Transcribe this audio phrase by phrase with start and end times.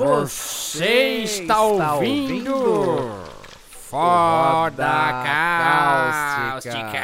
[0.00, 3.10] Você está ouvindo
[3.90, 5.22] Foda
[6.56, 7.02] Cáustica.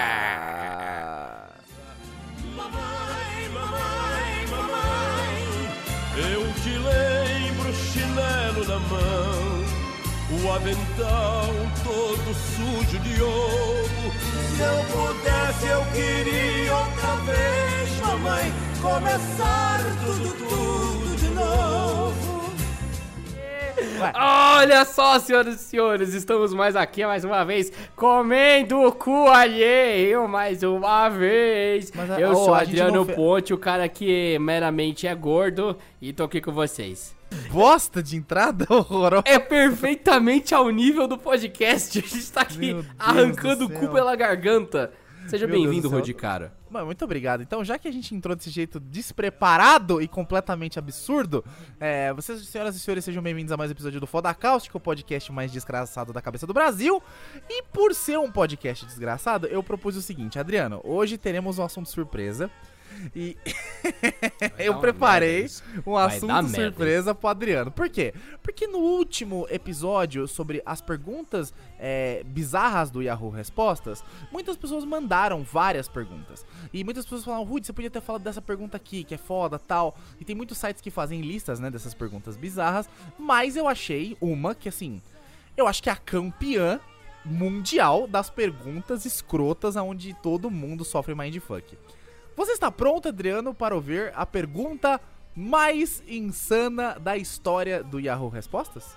[2.56, 5.44] Mamãe, mamãe, mamãe,
[6.16, 9.44] eu te lembro chinelo na mão,
[10.30, 11.52] o avental
[11.84, 14.10] todo sujo de ovo.
[14.56, 18.50] Se eu pudesse, eu queria outra vez, mamãe,
[18.80, 21.75] começar tudo, tudo de novo.
[24.14, 30.28] Olha só, senhoras e senhores, estamos mais aqui mais uma vez comendo o cu alheio
[30.28, 31.90] mais uma vez.
[31.94, 36.24] Mas Eu oh, sou Adriano não Ponte, o cara que meramente é gordo e tô
[36.24, 37.14] aqui com vocês.
[37.50, 39.24] Bosta de entrada horrorosa.
[39.26, 41.98] É perfeitamente ao nível do podcast.
[41.98, 44.92] A gente tá aqui arrancando o cu pela garganta.
[45.28, 45.98] Seja bem-vindo, do céu.
[45.98, 46.50] Rodicaro.
[46.70, 47.42] Mano, muito obrigado.
[47.42, 51.44] Então, já que a gente entrou desse jeito despreparado e completamente absurdo,
[51.80, 54.80] é, vocês, senhoras e senhores, sejam bem-vindos a mais um episódio do Foda Cáustica, o
[54.80, 57.02] podcast mais desgraçado da cabeça do Brasil.
[57.48, 61.88] E por ser um podcast desgraçado, eu propus o seguinte, Adriano, hoje teremos um assunto
[61.88, 62.50] surpresa.
[63.14, 63.36] E
[64.58, 65.46] eu preparei
[65.86, 67.70] um assunto surpresa pro Adriano.
[67.70, 68.14] Por quê?
[68.42, 75.42] Porque no último episódio sobre as perguntas é, bizarras do Yahoo Respostas, muitas pessoas mandaram
[75.42, 76.44] várias perguntas.
[76.72, 79.58] E muitas pessoas falaram, Rudy, você podia ter falado dessa pergunta aqui, que é foda,
[79.58, 79.96] tal.
[80.20, 82.88] E tem muitos sites que fazem listas, né, dessas perguntas bizarras.
[83.18, 85.00] Mas eu achei uma que, assim,
[85.56, 86.80] eu acho que é a campeã
[87.24, 91.76] mundial das perguntas escrotas onde todo mundo sofre mindfuck.
[92.36, 95.00] Você está pronto, Adriano, para ouvir a pergunta
[95.34, 98.96] mais insana da história do Yahoo Respostas?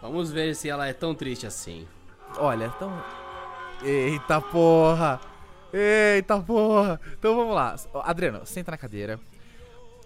[0.00, 1.86] Vamos ver se ela é tão triste assim.
[2.38, 2.92] Olha, então.
[3.82, 5.20] Eita porra!
[5.72, 7.00] Eita porra!
[7.18, 7.76] Então vamos lá.
[8.02, 9.18] Adriano, senta na cadeira.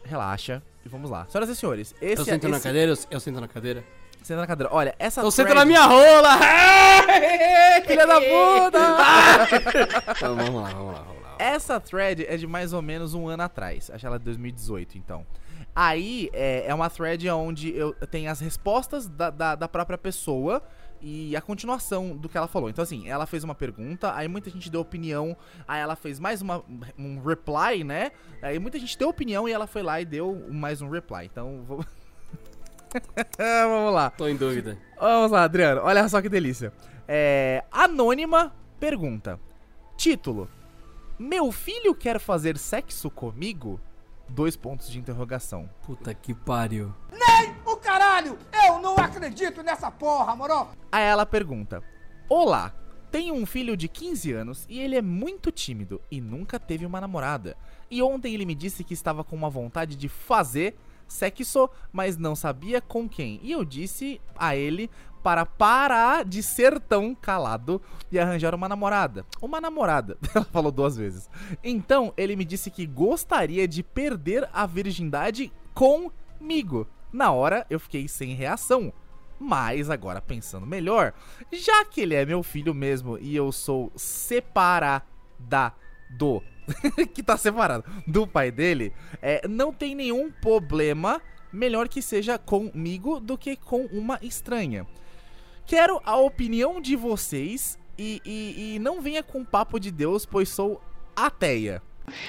[0.05, 0.62] Relaxa.
[0.84, 1.27] E vamos lá.
[1.29, 2.92] Senhoras e senhores, esse eu sento na esse- cadeira?
[2.92, 3.84] Eu, eu sento na cadeira?
[4.23, 4.73] Senta na cadeira.
[4.73, 5.20] Olha, essa.
[5.20, 6.39] Eu sento thread- na minha rola!
[7.86, 8.79] Filha da puta!
[10.17, 11.17] Então, vamos lá, vamos lá, vamos lá.
[11.38, 13.90] Essa thread é de mais ou menos um ano atrás.
[13.90, 15.26] Acho ela é de 2018, então.
[15.74, 20.62] Aí é, é uma thread onde eu tenho as respostas da, da, da própria pessoa
[21.00, 22.68] e a continuação do que ela falou.
[22.68, 26.42] Então, assim, ela fez uma pergunta, aí muita gente deu opinião, aí ela fez mais
[26.42, 26.64] uma,
[26.98, 28.10] um reply, né?
[28.42, 31.26] Aí muita gente deu opinião e ela foi lá e deu mais um reply.
[31.26, 31.84] Então, vou...
[33.38, 34.10] vamos lá.
[34.10, 34.76] Tô em dúvida.
[34.98, 35.82] Vamos lá, Adriano.
[35.84, 36.72] Olha só que delícia.
[37.06, 39.38] É, Anônima pergunta:
[39.96, 40.48] Título:
[41.18, 43.80] Meu filho quer fazer sexo comigo?
[44.29, 45.68] Dois pontos de interrogação.
[45.83, 46.95] Puta que pariu.
[47.67, 48.39] O caralho!
[48.67, 50.68] Eu não acredito nessa porra, moro!
[50.92, 51.83] Aí ela pergunta:
[52.29, 52.73] Olá,
[53.11, 57.01] tenho um filho de 15 anos e ele é muito tímido e nunca teve uma
[57.01, 57.56] namorada.
[57.90, 60.77] E ontem ele me disse que estava com uma vontade de fazer
[61.08, 63.40] sexo, mas não sabia com quem.
[63.42, 64.89] E eu disse a ele
[65.28, 69.27] para parar de ser tão calado e arranjar uma namorada.
[69.42, 71.28] Uma namorada, ela falou duas vezes.
[71.62, 76.88] Então ele me disse que gostaria de perder a virgindade comigo.
[77.12, 78.90] Na hora eu fiquei sem reação.
[79.38, 81.12] Mas agora pensando melhor,
[81.52, 85.02] já que ele é meu filho mesmo e eu sou separada
[86.08, 86.42] do
[87.12, 91.20] que tá separado do pai dele, é, não tem nenhum problema.
[91.52, 94.86] Melhor que seja comigo do que com uma estranha.
[95.68, 100.48] Quero a opinião de vocês e, e, e não venha com papo de Deus, pois
[100.48, 100.83] sou
[101.14, 101.83] ateia.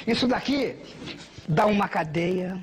[0.05, 0.75] Isso daqui
[1.47, 2.61] dá uma cadeia.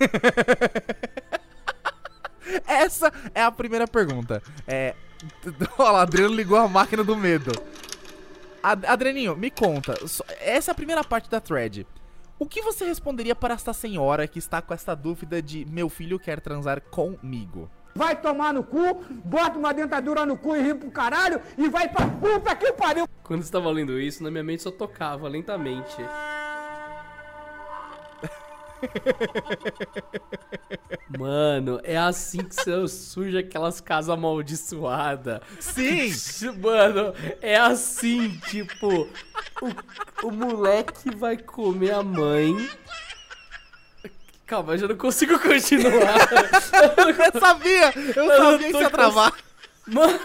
[2.66, 4.42] Essa é a primeira pergunta.
[4.66, 4.94] É.
[5.78, 7.52] Olha lá, Adriano ligou a máquina do medo.
[8.62, 9.94] Ad- Adrianinho, me conta.
[10.40, 11.86] Essa é a primeira parte da thread.
[12.38, 16.18] O que você responderia para esta senhora que está com essa dúvida de meu filho
[16.18, 17.70] quer transar comigo?
[17.94, 21.88] Vai tomar no cu, bota uma dentadura no cu e ri pro caralho e vai
[21.88, 23.06] pra puta que pariu!
[23.22, 25.96] Quando você tava lendo isso, na minha mente só tocava lentamente.
[31.18, 35.40] Mano, é assim que você surge aquelas casas amaldiçoadas.
[35.60, 36.10] Sim!
[36.60, 39.08] Mano, é assim, tipo,
[39.62, 42.56] o, o moleque vai comer a mãe.
[44.46, 46.16] Calma, eu já não consigo continuar.
[47.32, 47.92] Eu sabia!
[48.14, 49.32] Eu sabia que ia travar.
[49.86, 50.18] Mano,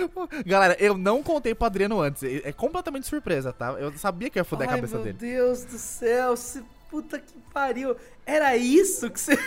[0.44, 2.22] Galera, eu não contei pro Adriano antes.
[2.22, 3.72] É completamente surpresa, tá?
[3.78, 5.18] Eu sabia que eu ia foder a ai, cabeça meu dele.
[5.18, 7.96] Deus do céu, se, puta que pariu.
[8.24, 9.38] Era isso que você.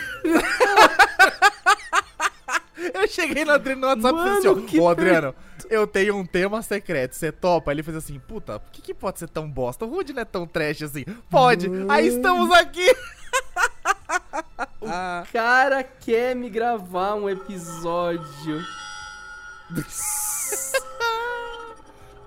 [2.94, 5.34] Eu cheguei no Adriano no WhatsApp e falei Mano, assim, ô Adriano,
[5.68, 7.70] eu tenho um tema secreto, você topa?
[7.70, 9.84] Ele fez assim, puta, por que, que pode ser tão bosta?
[9.84, 11.04] O Rude não é tão trash assim.
[11.28, 12.90] Pode, aí estamos aqui.
[14.82, 18.60] Ah, cara quer me gravar um episódio.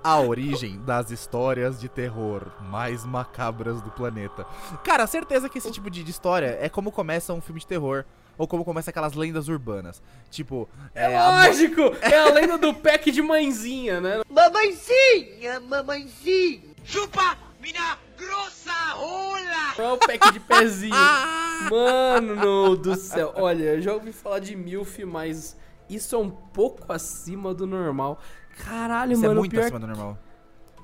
[0.03, 4.45] a origem das histórias de terror mais macabras do planeta.
[4.83, 8.05] Cara, certeza que esse tipo de, história é como começa um filme de terror.
[8.35, 10.01] Ou como começa aquelas lendas urbanas.
[10.31, 11.81] Tipo, É, é, a- lógico!
[12.01, 14.21] É a lenda do pack de mãezinha, né?
[14.27, 16.63] Mamãezinha, mamãezinha.
[16.83, 17.95] Chupa minha
[18.25, 19.74] grossa rola.
[19.78, 20.96] É o pack de pezinho.
[21.70, 23.34] Mano do céu.
[23.36, 25.58] Olha, eu já ouvi falar de MILF, mas
[25.90, 28.20] isso é um pouco acima do normal.
[28.58, 29.34] Caralho, Isso mano.
[29.34, 30.18] é muito acima do normal.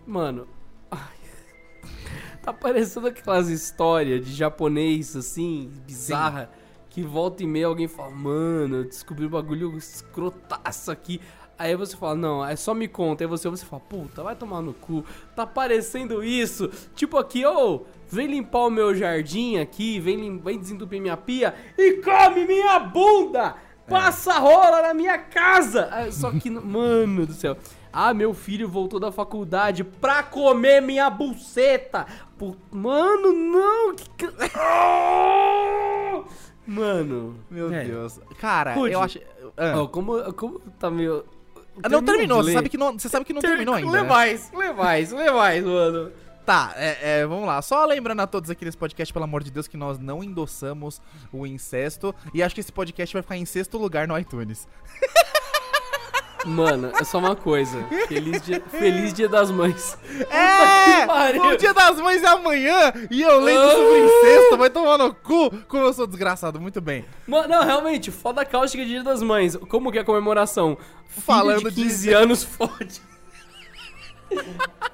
[0.05, 0.47] Mano.
[0.89, 0.99] ai,
[2.41, 6.49] Tá parecendo aquelas histórias de japonês, assim, bizarra.
[6.89, 11.21] Que volta e meia alguém fala, mano, eu descobri um bagulho escrotaço aqui.
[11.59, 13.21] Aí você fala, não, é só me conta.
[13.23, 15.03] Aí você, você fala, puta, vai tomar no cu.
[15.35, 16.69] Tá parecendo isso.
[16.95, 21.53] Tipo aqui, ô, vem limpar o meu jardim aqui, vem, lim- vem desentupir minha pia
[21.77, 23.55] e come minha bunda!
[23.89, 25.89] Passa rola na minha casa!
[25.91, 27.57] Ah, Só que, mano do céu.
[27.91, 32.05] Ah, meu filho voltou da faculdade pra comer minha buceta!
[32.37, 33.95] Pu- Mano, não!
[33.95, 34.27] Que...
[36.67, 37.35] Mano.
[37.49, 37.91] Meu velho.
[37.93, 38.19] Deus.
[38.39, 38.93] Cara, Rude.
[38.93, 39.19] eu acho.
[39.57, 39.81] Ah.
[39.81, 41.23] Ó, como, como tá meio.
[41.83, 43.91] Ah, não terminou, você sabe que não, você sabe que não terminou ainda.
[43.91, 44.07] Lê né?
[44.07, 46.11] mais, lê mais, lê mais, mano.
[46.45, 47.61] Tá, é, é, vamos lá.
[47.61, 50.99] Só lembrando a todos aqui nesse podcast, pelo amor de Deus, que nós não endossamos
[51.31, 52.13] o incesto.
[52.33, 54.67] E acho que esse podcast vai ficar em sexto lugar no iTunes.
[56.45, 57.83] Mano, é só uma coisa.
[58.07, 59.97] Feliz dia, feliz dia das mães.
[60.29, 61.05] É!
[61.39, 64.57] O dia das mães é amanhã e eu lendo sobre incesto.
[64.57, 66.59] Vai tomar no cu como eu sou desgraçado.
[66.59, 67.03] Muito bem.
[67.27, 69.55] Mano, não, realmente, foda cáustica de dia das mães.
[69.55, 70.77] Como que é a comemoração?
[71.07, 73.01] Filho Falando de 15 de- anos fode.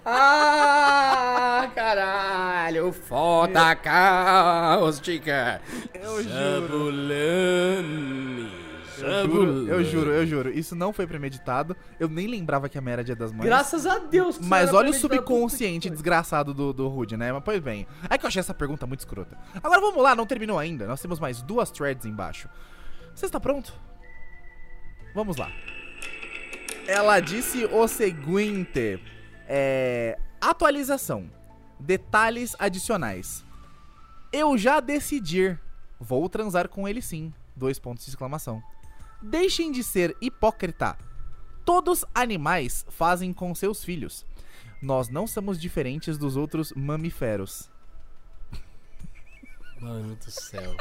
[0.05, 5.61] ah, caralho, foda cáustica.
[5.93, 7.85] Eu Jabulani.
[9.01, 10.49] Eu juro, eu juro, eu juro.
[10.49, 11.75] Isso não foi premeditado.
[11.99, 13.45] Eu nem lembrava que a era dia das mães.
[13.45, 14.37] Graças a Deus.
[14.37, 17.31] que Mas olha o subconsciente desgraçado do, do Rude, né?
[17.31, 17.87] Mas pois bem.
[18.09, 19.37] É que eu achei essa pergunta muito escrota.
[19.63, 20.87] Agora vamos lá, não terminou ainda.
[20.87, 22.49] Nós temos mais duas threads embaixo.
[23.13, 23.73] Você está pronto?
[25.13, 25.49] Vamos lá.
[26.87, 28.99] Ela disse o seguinte:
[29.47, 31.29] é, atualização.
[31.79, 33.43] Detalhes adicionais.
[34.31, 35.57] Eu já decidi.
[35.99, 37.33] Vou transar com ele sim.
[37.55, 38.61] Dois pontos de exclamação.
[39.25, 40.95] Deixem de ser hipócrita.
[41.65, 44.23] Todos animais fazem com seus filhos.
[44.81, 47.69] Nós não somos diferentes dos outros mamíferos.
[49.81, 50.75] Mano do céu.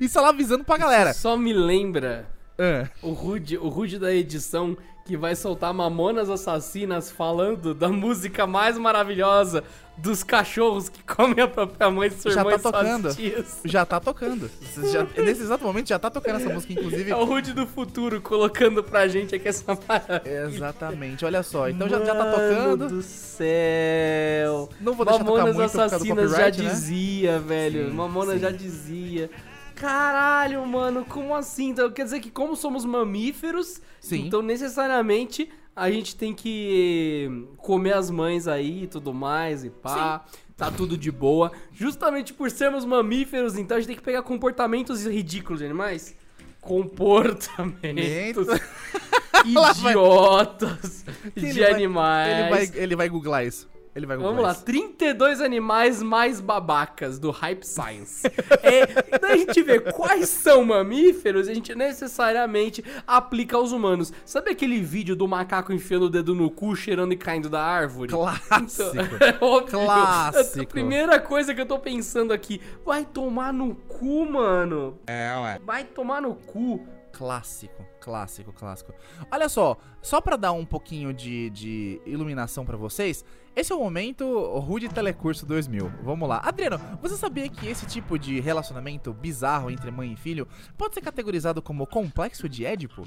[0.00, 1.12] Isso ela avisando pra galera.
[1.12, 2.28] Só me lembra
[2.58, 4.76] Ah, o Rude, o Rude da edição
[5.08, 9.64] que vai soltar Mamonas Assassinas falando da música mais maravilhosa
[9.96, 13.14] dos cachorros que comem a própria mãe, sua Já irmã tá e suas tocando.
[13.16, 13.60] tias.
[13.64, 14.50] já tá tocando.
[14.92, 17.10] Já- nesse exato momento já tá tocando essa música, inclusive.
[17.10, 20.44] É o Rude do futuro colocando pra gente aqui essa maravilha.
[20.54, 21.70] Exatamente, olha só.
[21.70, 22.88] Então já, já tá Mano tocando.
[22.88, 24.68] do céu.
[24.80, 26.50] Não vou deixar tocar Mamonas muito causa do Assassinas já né?
[26.50, 27.86] dizia, velho.
[27.88, 28.40] Sim, Mamonas sim.
[28.40, 29.30] já dizia.
[29.78, 31.70] Caralho, mano, como assim?
[31.70, 34.26] Então, quer dizer que como somos mamíferos, Sim.
[34.26, 40.24] então necessariamente a gente tem que comer as mães aí e tudo mais e pá.
[40.56, 41.52] Tá tudo de boa.
[41.72, 46.16] Justamente por sermos mamíferos, então a gente tem que pegar comportamentos ridículos de animais.
[46.60, 48.48] Comportamentos
[49.46, 51.04] idiotas
[51.34, 52.38] Que ele de vai- animais.
[52.38, 53.68] Ele vai, ele vai googlar isso.
[53.94, 54.64] Ele vai googlar Vamos lá, isso.
[54.64, 58.26] 32 animais mais babacas do Hype Science.
[58.62, 64.12] é, daí a gente vê quais são mamíferos e a gente necessariamente aplica aos humanos.
[64.24, 68.10] Sabe aquele vídeo do macaco enfiando o dedo no cu, cheirando e caindo da árvore?
[68.10, 68.98] Clássico.
[69.20, 69.80] É óbvio.
[69.80, 70.62] Clássico.
[70.62, 74.98] A primeira coisa que eu tô pensando aqui, vai tomar no cu, mano.
[75.06, 75.60] É, ué.
[75.64, 76.86] Vai tomar no cu.
[77.18, 78.94] Clássico, clássico, clássico.
[79.28, 83.24] Olha só, só pra dar um pouquinho de, de iluminação pra vocês,
[83.56, 84.24] esse é o momento
[84.60, 85.90] Rude Telecurso 2000.
[86.04, 86.40] Vamos lá.
[86.44, 90.46] Adriano, você sabia que esse tipo de relacionamento bizarro entre mãe e filho
[90.76, 93.02] pode ser categorizado como complexo de Édipo?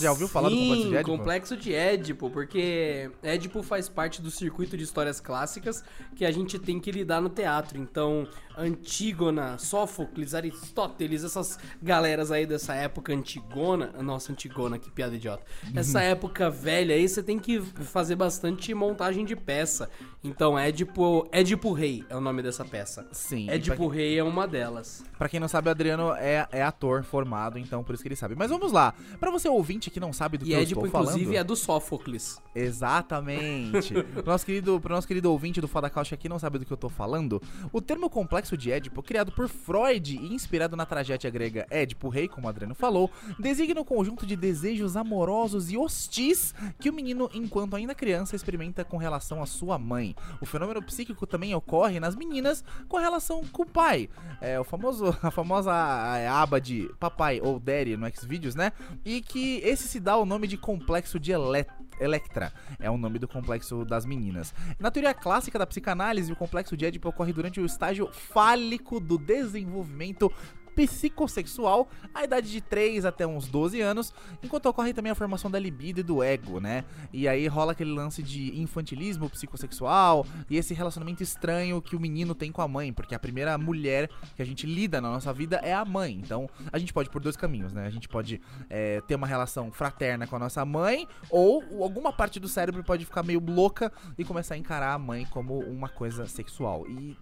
[0.00, 1.16] Já ouviu falar do Sim, complexo de Édipo?
[1.16, 5.84] complexo de Édipo, porque Édipo faz parte do circuito de histórias clássicas
[6.16, 7.78] que a gente tem que lidar no teatro.
[7.78, 8.26] Então,
[8.58, 13.92] Antígona, Sófocles, Aristóteles, essas galeras aí dessa época antigona.
[14.02, 15.44] Nossa, Antigona, que piada idiota.
[15.74, 19.88] Essa época velha aí, você tem que fazer bastante montagem de peça.
[20.22, 23.06] Então, Édipo, Édipo Rei é o nome dessa peça.
[23.12, 23.48] Sim.
[23.48, 25.04] Édipo pra, Rei é uma delas.
[25.16, 28.16] pra quem não sabe, o Adriano é, é ator formado, então por isso que ele
[28.16, 28.34] sabe.
[28.34, 28.94] Mas vamos lá.
[29.20, 31.10] Pra você ouvinte que não sabe do E que eu Édipo, estou falando...
[31.10, 32.42] inclusive, é do Sófocles.
[32.54, 33.94] Exatamente.
[34.02, 36.72] pro, nosso querido, pro nosso querido ouvinte do Foda Couch aqui não sabe do que
[36.72, 37.40] eu tô falando,
[37.72, 42.08] o termo complexo complexo de Édipo, criado por Freud e inspirado na tragédia grega Édipo
[42.08, 46.92] Rei, como o Adriano falou, designa um conjunto de desejos amorosos e hostis que o
[46.92, 50.14] menino, enquanto ainda criança, experimenta com relação à sua mãe.
[50.40, 54.08] O fenômeno psíquico também ocorre nas meninas com relação com o pai.
[54.40, 55.72] É o famoso, a famosa
[56.16, 58.72] é, aba de papai ou daddy no Xvideos, né?
[59.04, 61.68] E que esse se dá o nome de complexo de Elet
[62.00, 62.52] Electra.
[62.78, 64.54] É o nome do complexo das meninas.
[64.78, 69.18] Na teoria clássica da psicanálise, o complexo de Édipo ocorre durante o estágio fálico do
[69.18, 70.32] desenvolvimento
[70.78, 75.58] psicossexual, a idade de 3 até uns 12 anos, enquanto ocorre também a formação da
[75.58, 76.84] libido e do ego, né?
[77.12, 82.32] E aí rola aquele lance de infantilismo psicossexual e esse relacionamento estranho que o menino
[82.32, 85.56] tem com a mãe, porque a primeira mulher que a gente lida na nossa vida
[85.64, 86.12] é a mãe.
[86.22, 87.84] Então a gente pode por dois caminhos, né?
[87.84, 92.38] A gente pode é, ter uma relação fraterna com a nossa mãe, ou alguma parte
[92.38, 96.24] do cérebro pode ficar meio louca e começar a encarar a mãe como uma coisa
[96.26, 96.86] sexual.
[96.86, 97.16] E...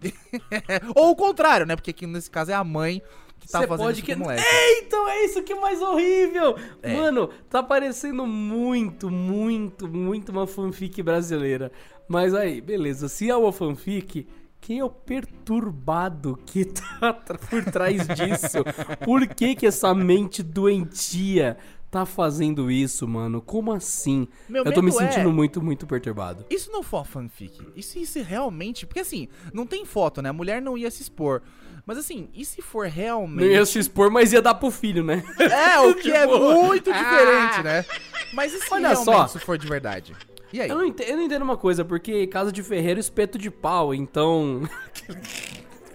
[0.93, 1.75] ou o contrário, né?
[1.75, 3.01] Porque aqui nesse caso é a mãe
[3.39, 4.13] que tá Você fazendo pode isso que.
[4.15, 4.43] com o moleque.
[4.85, 6.55] Então é isso que é mais horrível!
[6.81, 6.95] É.
[6.95, 11.71] Mano, tá parecendo muito, muito, muito uma fanfic brasileira.
[12.07, 13.07] Mas aí, beleza.
[13.09, 14.27] Se é uma fanfic,
[14.61, 16.65] quem é o perturbado que
[16.99, 18.57] tá por trás disso?
[19.03, 21.57] Por que que essa mente doentia
[21.89, 23.41] tá fazendo isso, mano?
[23.41, 24.27] Como assim?
[24.49, 26.45] Meu Eu tô me é- sentindo muito, muito perturbado.
[26.49, 27.61] Isso não foi uma fanfic.
[27.75, 28.85] Isso, isso realmente.
[28.85, 30.29] Porque assim, não tem foto, né?
[30.29, 31.41] A mulher não ia se expor.
[31.87, 33.49] Mas assim, e se for Não realmente.
[33.49, 35.23] ia se expor, mas ia dar pro filho, né?
[35.39, 36.93] É, o que é muito ah.
[36.93, 37.85] diferente, né?
[38.33, 39.25] Mas e se Olha realmente só.
[39.25, 40.13] isso for de verdade?
[40.51, 40.69] E aí?
[40.69, 43.93] Eu não, entendo, eu não entendo uma coisa, porque casa de ferreiro espeto de pau,
[43.93, 44.69] então.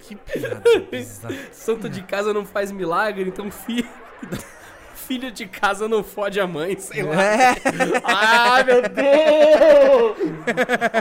[0.01, 0.63] Que piada.
[1.53, 3.87] Santo de casa não faz milagre, então filho.
[5.07, 7.23] Filho de casa não fode a mãe, sei lá.
[7.23, 7.55] É,
[8.03, 10.17] Ai, meu Deus!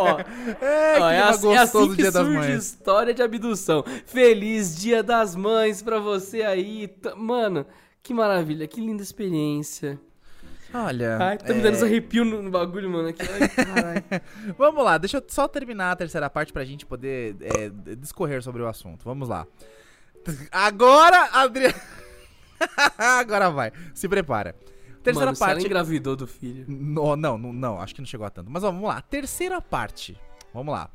[0.00, 2.64] Ó, é, ó, é, clima assim, é assim que Dia das surge Mães.
[2.64, 3.84] história de abdução.
[4.06, 6.92] Feliz Dia das Mães pra você aí.
[7.16, 7.64] Mano,
[8.02, 9.98] que maravilha, que linda experiência.
[10.74, 11.18] Olha.
[11.20, 13.08] Ai, tá me é, dando esse arrepio no, no bagulho, mano.
[13.08, 13.22] Aqui.
[13.22, 14.20] Ai.
[14.56, 18.62] Vamos lá, deixa eu só terminar a terceira parte pra gente poder é, discorrer sobre
[18.62, 19.04] o assunto.
[19.04, 19.46] Vamos lá.
[20.50, 21.74] Agora, Adriano.
[22.98, 23.72] Agora vai.
[23.94, 24.54] Se prepara.
[25.02, 25.66] Terceira Mano, se ela parte.
[25.66, 26.64] engravidou do filho.
[26.68, 28.50] No- não, não, não, acho que não chegou a tanto.
[28.50, 29.00] Mas ó, vamos lá.
[29.00, 30.16] Terceira parte.
[30.54, 30.88] Vamos lá.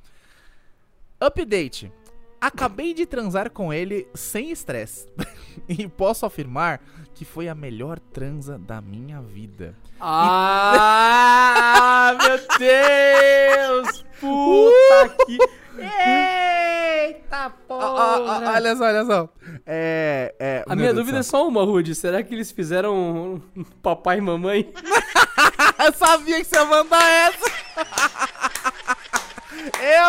[1.20, 1.92] Update.
[2.40, 5.08] Acabei de transar com ele sem estresse.
[5.68, 6.80] e posso afirmar
[7.14, 9.76] que foi a melhor transa da minha vida.
[10.00, 14.06] Ah, meu Deus!
[14.20, 15.38] Puta que.
[17.08, 19.30] Eita Ó, ó, ó, olha só, olha só.
[19.66, 21.96] É, é, A minha Deus dúvida é só uma, Rude.
[21.96, 24.74] Será que eles fizeram um um papai e mamãe?
[25.80, 27.52] Eu sabia que você ia mandar essa.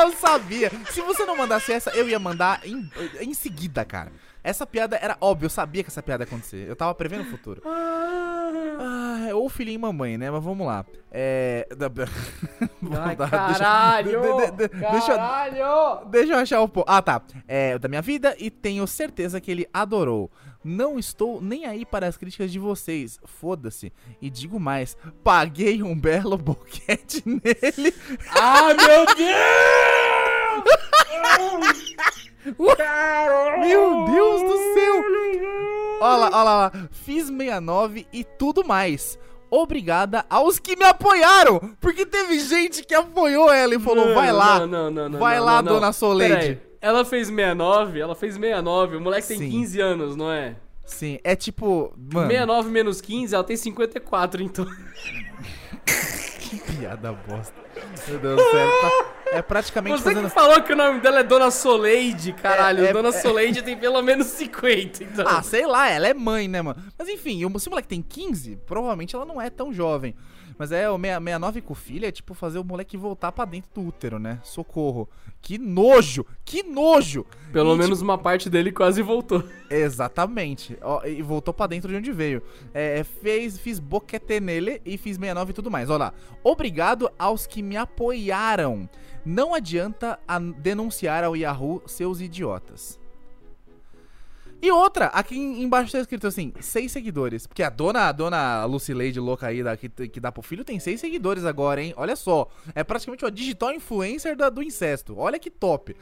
[0.02, 0.70] Eu sabia.
[0.90, 2.90] Se você não mandasse essa, eu ia mandar em,
[3.20, 4.12] em seguida, cara.
[4.42, 6.66] Essa piada era óbvia, eu sabia que essa piada ia acontecer.
[6.68, 7.60] Eu tava prevendo o futuro.
[7.66, 10.30] Ah, ou filhinho e mamãe, né?
[10.30, 10.84] Mas vamos lá.
[11.10, 11.66] É.
[13.00, 14.20] Ai, dar- deixa- caralho!
[14.22, 16.06] de- de- de- deixa eu- caralho!
[16.10, 16.86] Deixa eu achar o ponto.
[16.88, 17.20] Ah, tá.
[17.46, 20.30] É da minha vida e tenho certeza que ele adorou.
[20.64, 23.18] Não estou nem aí para as críticas de vocês.
[23.24, 23.92] Foda-se.
[24.20, 27.94] E digo mais: paguei um belo boquete nele.
[28.30, 29.28] Ah, meu Deus!
[33.60, 35.04] Meu Deus do céu!
[36.00, 36.72] Olha lá, olha lá.
[36.90, 39.18] Fiz 69 e tudo mais.
[39.50, 41.58] Obrigada aos que me apoiaram.
[41.80, 44.66] Porque teve gente que apoiou ela e falou: Não, vai lá.
[44.66, 46.60] Não, não, vai lá, dona Soleide.
[46.80, 48.96] Ela fez 69, ela fez 69.
[48.96, 49.50] O moleque tem Sim.
[49.50, 50.54] 15 anos, não é?
[50.84, 51.92] Sim, é tipo.
[51.96, 52.28] Mano.
[52.28, 54.66] 69 menos 15, ela tem 54, então.
[56.78, 57.54] Piada bosta.
[58.08, 58.68] Meu Deus do céu.
[58.80, 60.24] tá- É praticamente Você fazendo.
[60.28, 62.84] que falou que o nome dela é Dona Soleide, caralho.
[62.84, 63.12] É, é, Dona é.
[63.12, 65.26] Soleide tem pelo menos 50, então.
[65.28, 66.82] Ah, sei lá, ela é mãe, né, mano?
[66.98, 70.14] Mas enfim, se o moleque tem 15, provavelmente ela não é tão jovem.
[70.58, 73.70] Mas é o 6- 69 com filha é tipo fazer o moleque voltar pra dentro
[73.74, 74.40] do útero, né?
[74.42, 75.08] Socorro.
[75.40, 76.26] Que nojo!
[76.44, 77.24] Que nojo!
[77.52, 79.44] pelo E, menos uma parte dele quase voltou.
[79.70, 80.76] Exatamente.
[80.82, 82.42] Ó, e voltou pra dentro de onde veio.
[82.74, 85.88] É, fez, fiz boquete nele e fiz 69 e tudo mais.
[85.90, 86.14] Olha lá.
[86.42, 88.88] Obrigado aos que me apoiaram.
[89.24, 90.18] Não adianta
[90.58, 92.98] denunciar ao Yahoo seus idiotas.
[94.60, 97.46] E outra, aqui em- embaixo tá escrito assim, seis seguidores.
[97.46, 100.80] Porque a dona, a dona Lucileide louca aí da, que, que dá pro filho tem
[100.80, 101.94] seis seguidores agora, hein?
[101.96, 102.48] Olha só.
[102.74, 105.16] É praticamente uma digital influencer da- do incesto.
[105.16, 105.94] Olha que top.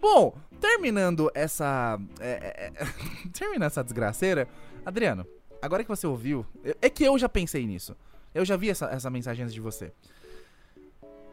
[0.00, 1.96] Bom, terminando essa.
[2.18, 2.86] é, é, é,
[3.32, 4.48] terminando essa desgraceira,
[4.84, 5.24] Adriano,
[5.60, 6.44] agora que você ouviu.
[6.64, 7.96] é- É que eu já pensei nisso.
[8.34, 9.92] Eu já vi essa, essa mensagem antes de você.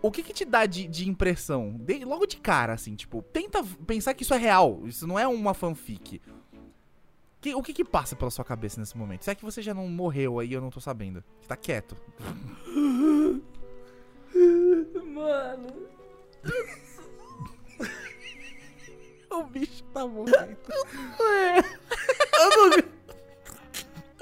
[0.01, 1.75] o que que te dá de, de impressão?
[1.79, 5.27] De- logo de cara, assim, tipo, tenta pensar que isso é real, isso não é
[5.27, 6.21] uma fanfic.
[7.41, 9.23] Que- o que que passa pela sua cabeça nesse momento?
[9.23, 11.23] Se é que você já não morreu aí, eu não tô sabendo.
[11.39, 11.95] Você tá quieto.
[15.05, 15.89] Mano.
[19.31, 20.57] O bicho tá morrendo.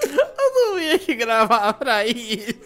[0.00, 2.58] Eu não vim aqui gravar pra isso.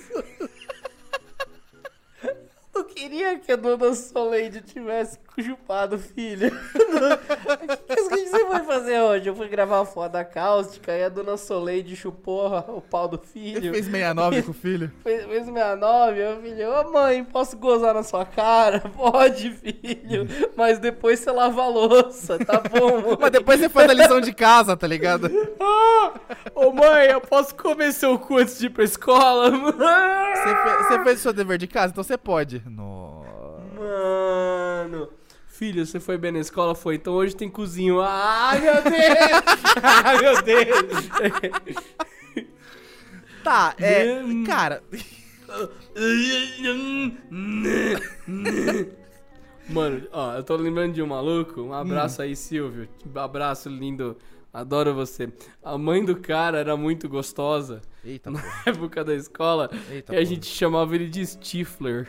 [2.74, 6.50] Eu queria que a dona Soleide tivesse chupado filho.
[7.02, 9.28] O que você foi fazer hoje?
[9.28, 13.16] Eu fui gravar uma foto da cáustica e a dona Soleide chupou o pau do
[13.34, 13.72] Ele filho.
[13.72, 14.92] fez 69 com o filho.
[15.02, 16.70] Fez, fez 69, meu filho.
[16.72, 18.80] Ô mãe, posso gozar na sua cara?
[18.94, 20.28] Pode, filho.
[20.56, 23.16] Mas depois você lava a louça, tá bom?
[23.20, 25.28] Mas depois você faz a lição de casa, tá ligado?
[25.60, 26.12] Ah!
[26.54, 29.50] Ô mãe, eu posso comer seu cu antes de ir pra escola?
[29.50, 32.62] Você, fe- você fez o seu dever de casa, então você pode.
[32.66, 33.22] Nossa.
[33.74, 35.08] Mano.
[35.52, 36.74] Filho, você foi bem na escola?
[36.74, 36.94] Foi.
[36.94, 38.00] Então hoje tem cozinho.
[38.00, 38.94] Ai, meu Deus!
[39.82, 41.08] Ai, meu Deus!
[43.44, 44.22] Tá, é.
[44.22, 44.44] Hum.
[44.44, 44.82] Cara,
[49.68, 51.60] Mano, ó, eu tô lembrando de um maluco.
[51.60, 52.88] Um abraço aí, Silvio.
[53.14, 54.16] Um abraço lindo.
[54.50, 55.30] Adoro você.
[55.62, 57.82] A mãe do cara era muito gostosa.
[58.04, 58.62] Eita, Na porra.
[58.66, 59.70] época da escola.
[59.90, 62.08] Eita, e a gente chamava ele de Stifler.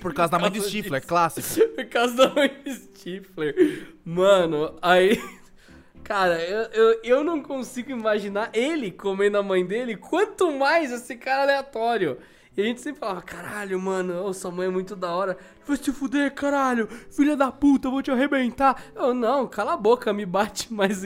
[0.00, 1.68] Por causa da mãe do causa Stifler, clássico.
[1.74, 3.86] Por causa da mãe de Stifler.
[4.04, 5.18] Mano, aí.
[6.04, 11.16] Cara, eu, eu, eu não consigo imaginar ele comendo a mãe dele, quanto mais esse
[11.16, 12.18] cara aleatório.
[12.58, 15.38] E a gente sempre falava, caralho, mano, ô, sua mãe é muito da hora.
[15.64, 18.82] Vai se fuder, caralho, filha da puta, eu vou te arrebentar.
[18.96, 21.02] Eu, não, cala a boca, me bate, mas,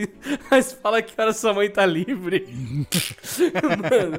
[0.50, 2.46] mas fala que hora sua mãe tá livre.
[3.82, 4.18] mano,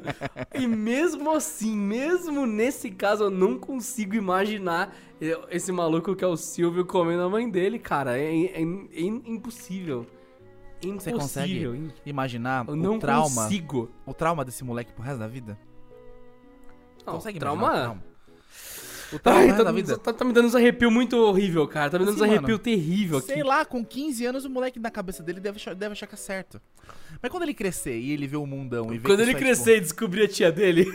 [0.54, 6.28] e mesmo assim, mesmo nesse caso, eu não consigo imaginar eu- esse maluco que é
[6.28, 8.16] o Silvio comendo a mãe dele, cara.
[8.16, 10.06] É, é- é impossível.
[10.80, 11.18] Você Impossível.
[11.20, 13.90] consegue imaginar Eu o não trauma, consigo.
[14.06, 15.58] o trauma desse moleque pro resto da vida?
[17.06, 17.62] Não, consegue trauma...
[17.62, 18.14] imaginar o trauma?
[19.14, 19.98] O trauma Ai, resto tá, da vida?
[19.98, 21.92] tá- tá me dando uns arrepios muito horrível, cara.
[21.92, 23.28] Tá me dando uns Assim, mano, terrível aqui.
[23.28, 26.16] Sei lá, com 15 anos o moleque na cabeça dele deve achar, deve achar que
[26.16, 26.60] é certo.
[27.22, 29.78] Mas quando ele crescer e ele vê o mundão e vê Quando ele é, crescer
[29.78, 30.86] e descobrir a tia dele.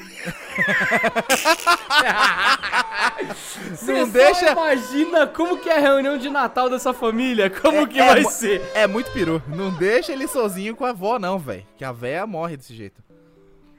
[3.86, 7.48] Não deixa- imagina como que é a reunião de Natal dessa família.
[7.48, 8.60] Como que é vai ser?
[8.60, 9.42] tipo, é muito peru.
[9.46, 11.64] Não deixa ele sozinho com a avó, não, velho.
[11.76, 13.02] Que a véia morre desse jeito.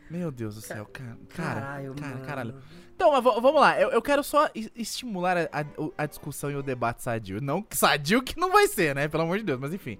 [0.09, 1.17] Meu Deus do céu, cara.
[1.29, 2.25] Cara, Caralho, cara, mano.
[2.25, 2.55] caralho.
[2.95, 3.79] Então, mas vamos lá.
[3.79, 5.65] Eu, eu quero só es- estimular a, a-
[5.97, 7.39] a discussão e o debate sadio.
[7.41, 9.07] Não sadio que não vai ser, né?
[9.07, 9.97] Pelo amor de Deus, mas enfim.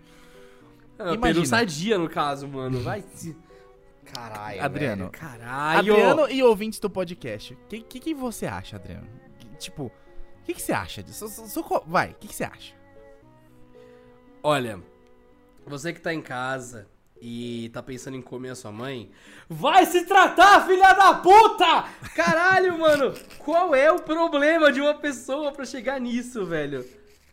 [0.97, 1.45] Ah, Imagina.
[1.45, 2.81] Sadia, no caso, mano.
[2.81, 3.37] Vai se...
[4.13, 4.97] Caralho, Adriano.
[5.05, 5.11] velho.
[5.11, 5.79] Caralho.
[5.93, 7.53] Adriano e ouvintes do podcast.
[7.53, 9.07] O que, que, que você acha, Adriano?
[9.37, 9.91] Que- tipo, o
[10.43, 11.29] que, que você acha disso?
[11.29, 12.73] Só- só- só- vai, o que, que você acha?
[14.41, 14.81] Olha,
[15.65, 16.87] você que tá em casa
[17.21, 19.10] e tá pensando em comer a sua mãe,
[19.49, 21.86] vai se tratar, filha da puta!
[22.15, 26.86] Caralho, mano, qual é o problema de uma pessoa pra chegar nisso, velho?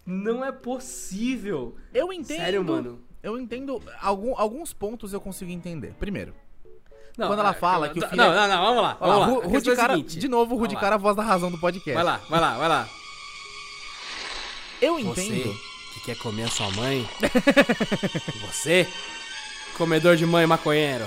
[0.05, 1.77] Não é possível.
[1.93, 2.39] Eu entendo.
[2.39, 3.01] Sério, mano.
[3.23, 3.83] Eu entendo.
[4.01, 5.95] Algum, alguns pontos eu consigo entender.
[5.99, 6.33] Primeiro,
[7.19, 8.97] Não, Quando ela ah, fala calma, que o filho Não, é- não, não, vamos lá,
[9.01, 10.19] vamos lá, é cara, seguinte.
[10.19, 11.95] de novo, o cara, a voz da razão do podcast.
[11.95, 12.89] Vai lá, vai lá, vai lá.
[14.81, 15.55] Eu Você entendo.
[15.95, 17.09] que quer comer a sua mãe,
[18.47, 18.87] você,
[19.77, 21.05] comedor de mãe maconheiro,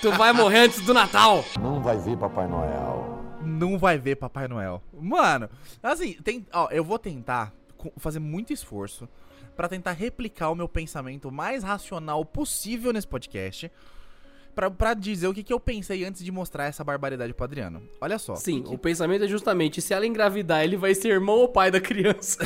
[0.00, 1.44] tu vai morrer antes do Natal.
[1.60, 3.18] Não vai vir Papai Noel.
[3.42, 4.82] Não vai ver Papai Noel.
[4.92, 5.48] Mano,
[5.82, 7.52] assim, tem, ó, eu vou tentar
[7.96, 9.08] fazer muito esforço
[9.56, 13.70] pra tentar replicar o meu pensamento mais racional possível nesse podcast.
[14.54, 17.82] Pra, pra dizer o que, que eu pensei antes de mostrar essa barbaridade pro Adriano.
[18.00, 18.34] Olha só.
[18.34, 21.80] Sim, o pensamento é justamente, se ela engravidar, ele vai ser irmão ou pai da
[21.80, 22.38] criança.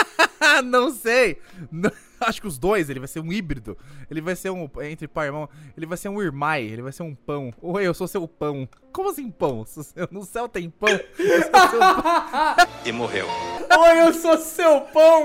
[0.64, 1.38] Não sei.
[1.72, 1.90] Não-
[2.26, 3.76] acho que os dois, ele vai ser um híbrido.
[4.10, 6.92] Ele vai ser um, entre pai e irmão, ele vai ser um irmai, ele vai
[6.92, 7.52] ser um pão.
[7.60, 8.68] Oi, eu sou seu pão.
[8.92, 9.64] Como assim pão?
[10.10, 10.88] No céu tem pão?
[10.88, 12.68] Eu sou seu pão.
[12.84, 13.26] E morreu.
[13.26, 15.24] Oi, eu sou seu pão!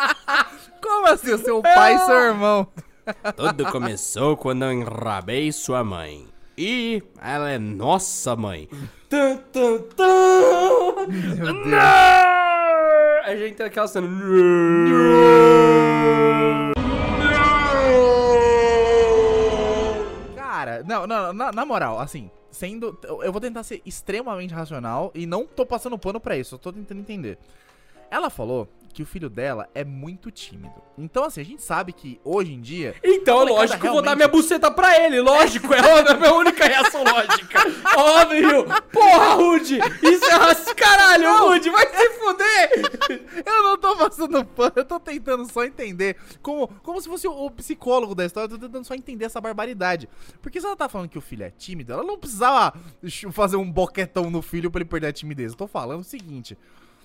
[0.82, 1.32] Como assim?
[1.32, 2.66] O seu pai e seu irmão?
[3.36, 6.26] Tudo começou quando eu enrabei sua mãe.
[6.56, 8.68] E ela é nossa mãe.
[9.08, 11.06] Tum, tum, tum.
[11.08, 11.66] Meu Deus.
[11.66, 12.44] Não!
[13.24, 14.06] A gente tem aquela cena.
[20.82, 22.98] Não, não, na, na moral, assim, sendo.
[23.22, 26.72] Eu vou tentar ser extremamente racional e não tô passando pano pra isso, eu tô
[26.72, 27.38] tentando entender.
[28.10, 30.80] Ela falou que o filho dela é muito tímido.
[30.96, 32.94] Então, assim, a gente sabe que hoje em dia.
[33.02, 36.32] Então, lógico que eu vou dar realmente- minha buceta pra ele, lógico, é a minha
[36.32, 37.58] única reação lógica.
[37.96, 38.64] Óbvio!
[38.92, 39.78] Porra, Rude!
[40.02, 40.74] Isso é raci...
[40.74, 43.42] Caralho, Rude, vai se fuder!
[43.44, 46.16] Eu não tô passando pano, eu tô tentando só entender.
[46.40, 50.08] Como, como se fosse o, psicólogo da história, eu tô tentando só entender essa barbaridade.
[50.40, 52.78] Porque se ela tá falando que o filho é tímido, ela não precisava
[53.32, 55.52] fazer um boquetão no filho pra ele perder a timidez.
[55.52, 56.56] Eu tô falando o seguinte.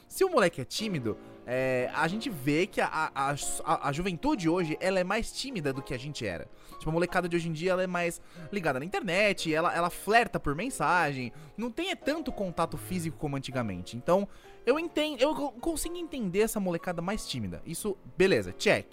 [0.10, 4.50] Se o moleque é tímido, é, a gente vê que a, a, a, a juventude
[4.50, 6.48] hoje ela é mais tímida do que a gente era.
[6.80, 8.20] Tipo, a molecada de hoje em dia ela é mais
[8.52, 13.96] ligada na internet, ela, ela flerta por mensagem, não tem tanto contato físico como antigamente.
[13.96, 14.28] Então,
[14.66, 17.62] eu entendo, eu co- consigo entender essa molecada mais tímida.
[17.66, 18.88] Isso, beleza, check.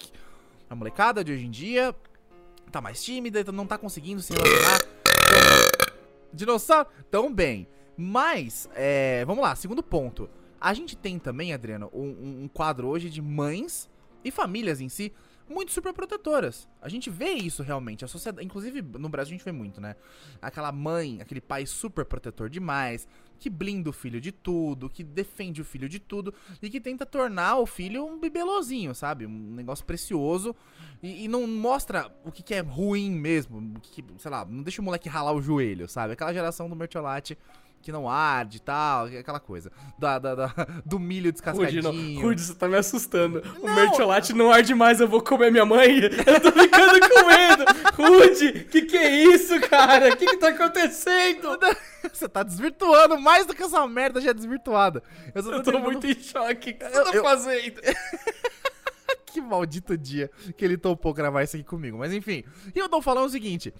[0.69, 1.95] A molecada de hoje em dia
[2.71, 4.79] tá mais tímida, então não tá conseguindo se relacionar.
[6.31, 7.67] Dinossauro, tão bem.
[7.97, 10.29] Mas, é, vamos lá, segundo ponto.
[10.59, 13.89] A gente tem também, Adriano, um, um- quadro hoje de mães
[14.23, 15.13] e famílias em si
[15.49, 16.67] muito super protetoras.
[16.81, 18.03] A gente vê isso realmente.
[18.03, 19.95] A sociedade, inclusive no Brasil a gente vê muito, né?
[20.41, 23.07] Aquela mãe, aquele pai super protetor demais,
[23.39, 27.05] que blinda o filho de tudo, que defende o filho de tudo e que tenta
[27.05, 29.25] tornar o filho um bibelozinho, sabe?
[29.25, 30.53] Um negócio precioso
[31.01, 34.81] e, e não mostra o que, que é ruim mesmo, que- sei lá, não deixa
[34.81, 36.11] o moleque ralar o joelho, sabe?
[36.11, 37.37] Aquela geração do mertiolate
[37.87, 39.71] que não arde e tal, aquela coisa.
[39.97, 40.53] Da, da- da-
[40.85, 41.91] do milho Rude, não.
[41.93, 42.21] descascadinho.
[42.21, 43.41] Rude, você tá me assustando.
[43.61, 43.75] O Não.
[43.75, 46.01] mertiolate não arde mais, eu vou comer minha mãe.
[46.27, 47.63] Eu tô ficando com medo.
[47.95, 50.09] Rude, que que é isso, cara?
[50.13, 51.57] O que que tá acontecendo?
[52.11, 55.01] Você tá desvirtuando mais do que essa merda já é desvirtuada.
[55.33, 56.71] Eu, só Eu tô muito em choque.
[56.71, 57.81] O que você Eu- tá eu- fazendo?
[59.27, 61.97] Que maldito dia que ele topou gravar isso aqui comigo.
[61.97, 62.43] Mas enfim.
[62.75, 63.73] E eu tô falando o seguinte.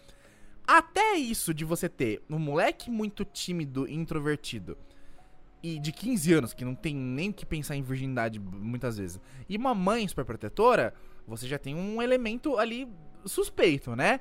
[0.68, 4.78] Até isso de você ter um moleque muito tímido e introvertido.
[5.64, 9.20] E de 15 anos, que não tem nem que pensar em virgindade muitas vezes.
[9.48, 10.94] E uma mãe super protetora,
[11.26, 12.88] você já tem um elemento ali
[13.26, 14.20] suspeito, né?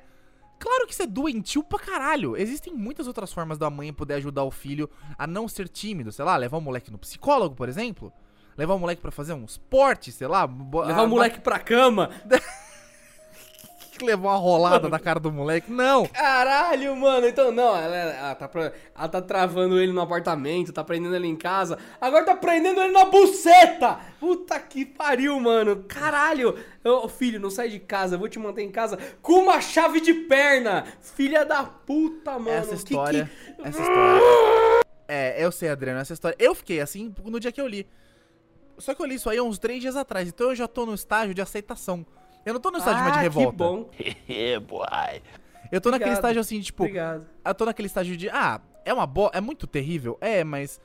[0.59, 2.35] Claro que isso é doentio pra caralho.
[2.35, 6.11] Existem muitas outras formas da mãe poder ajudar o filho a não ser tímido.
[6.11, 8.11] Sei lá, levar o moleque no psicólogo, por exemplo.
[8.57, 10.45] Levar o moleque pra fazer um esporte, sei lá.
[10.45, 12.09] Levar a- o moleque pra cama.
[13.97, 15.71] que levou uma rolada na cara do moleque.
[15.71, 16.05] Não!
[16.07, 17.27] Caralho, mano.
[17.27, 18.49] Então, não, ela, ela tá,
[18.95, 21.77] ela tá travando ele no apartamento, tá prendendo ele em casa.
[21.99, 23.99] Agora tá prendendo ele na buceta.
[24.19, 25.83] Puta que pariu, mano.
[25.87, 26.57] Caralho.
[26.83, 28.15] Ô, filho, não sai de casa.
[28.15, 30.85] Eu vou te manter em casa com uma chave de perna.
[31.01, 32.49] Filha da puta, mano.
[32.49, 33.29] essa Que- história.
[33.55, 34.21] que- Essa história.
[35.07, 36.35] É, eu sei, Adriano, essa história.
[36.39, 37.87] Eu fiquei assim no dia que eu li.
[38.77, 40.27] Só que eu li isso aí há uns três dias atrás.
[40.27, 42.05] Então eu já tô no estágio de aceitação.
[42.47, 43.51] Eu não tô no estágio mais de Ah, revolta.
[43.51, 43.89] que bom.
[45.69, 46.13] Eu tô naquele Obrigado.
[46.13, 46.83] estágio assim, tipo.
[46.83, 47.25] Obrigado.
[47.43, 48.29] Eu tô naquele estágio de.
[48.29, 49.29] Ah, é uma boa.
[49.33, 50.17] É muito terrível?
[50.21, 50.79] É, mas.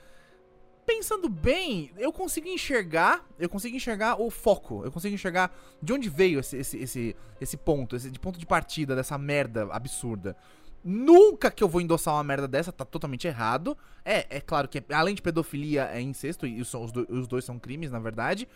[0.85, 3.25] Pensando bem, eu consigo enxergar.
[3.39, 4.85] Eu consigo enxergar o foco.
[4.85, 8.45] Eu consigo enxergar de onde veio esse, esse, esse, esse ponto, esse de ponto de
[8.45, 10.37] partida dessa merda absurda.
[10.83, 13.79] Nunca que eu vou endossar uma merda dessa, tá totalmente errado.
[14.05, 17.93] É, é claro que além de pedofilia é incesto, e os, os dois são crimes,
[17.93, 18.49] na verdade.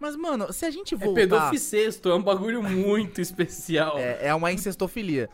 [0.00, 1.20] Mas, mano, se a gente É voltar...
[1.20, 3.98] pedoficesto, é um bagulho muito especial.
[3.98, 5.28] É, é uma incestofilia.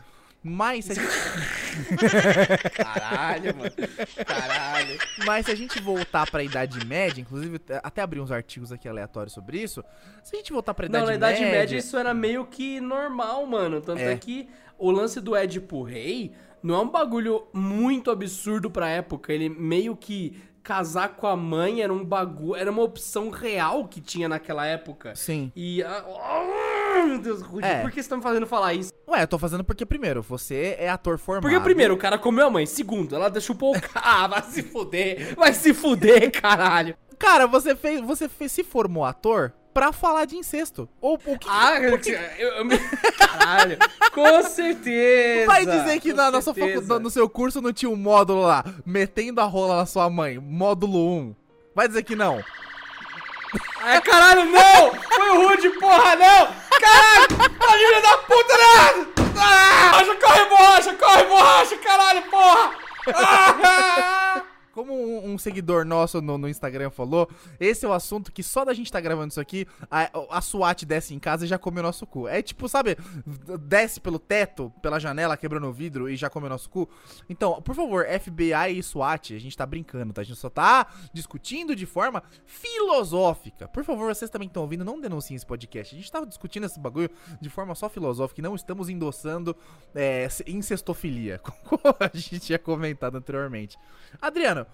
[0.47, 1.07] Mas se a gente
[2.75, 3.71] Caralho, mano.
[4.25, 4.97] Caralho.
[5.25, 9.33] Mas se a gente voltar pra Idade Média, inclusive até abri uns artigos aqui aleatórios
[9.33, 9.83] sobre isso.
[10.23, 11.59] Se a gente voltar pra Idade Não, na Idade Média.
[11.59, 13.81] Média isso era meio que normal, mano.
[13.81, 14.17] Tanto é, É.
[14.17, 14.47] que
[14.77, 19.33] o lance do Édipo Rei não é um bagulho muito absurdo pra época.
[19.33, 24.01] Ele meio que casar com a mãe era um bagulho, era uma opção real que
[24.01, 25.15] tinha naquela época.
[25.15, 25.51] Sim.
[25.55, 25.83] E.
[25.83, 27.81] ah, oh, meu Deus, Rudy, É.
[27.81, 28.91] por que você tá me fazendo falar isso?
[29.07, 31.43] Ué, eu tô fazendo porque, primeiro, você é ator formado.
[31.43, 32.65] Porque, primeiro, o cara comeu a mãe.
[32.65, 33.93] Segundo, ela chupou o cara.
[34.15, 35.35] Ah, vai se fuder.
[35.35, 36.95] Vai se fuder, caralho.
[37.19, 38.01] Cara, você fez.
[38.01, 40.87] Você fez, se formou ator pra falar de incesto.
[41.01, 41.49] Ou o que.
[41.49, 41.99] Ah, eu,
[42.39, 42.77] eu me...
[42.77, 43.77] Caralho.
[44.13, 45.47] Com certeza.
[45.47, 49.41] Vai dizer que na nossa faculdade, no seu curso não tinha um módulo lá, metendo
[49.41, 51.35] a rola na sua mãe, módulo 1.
[51.75, 52.41] Vai dizer que não.
[53.81, 54.95] Ai, caralho, não!
[54.95, 56.47] Foi o Rude, porra, não!
[56.79, 57.27] Caralho!
[57.59, 59.07] A filha da puta, não!
[59.37, 59.91] Ah!
[59.91, 62.71] Borracha, corre, borracha, corre, borracha, caralho, porra!
[63.13, 64.41] Ah!
[64.75, 67.29] Como um, um seguidor nosso no, no Instagram falou,
[67.61, 70.85] esse é o assunto que só da gente tá gravando isso aqui, a, a SWAT
[70.85, 72.27] desce em casa e já come o nosso cu.
[72.27, 72.97] É tipo, sabe,
[73.61, 76.89] desce pelo teto, pela janela, quebrando o vidro e já come o nosso cu.
[77.29, 80.19] Então, por favor, FBI e SWAT, a gente tá brincando, tá?
[80.19, 83.69] A gente só tá discutindo de forma filosófica.
[83.69, 85.95] Por favor, vocês também estão ouvindo, não denunciem esse podcast.
[85.95, 87.09] A gente tava discutindo esse bagulho
[87.39, 89.55] de forma só filosófica e não estamos endossando
[89.93, 93.77] é, incestofilia, como a gente tinha comentado anteriormente.
[94.21, 94.64] Adriano,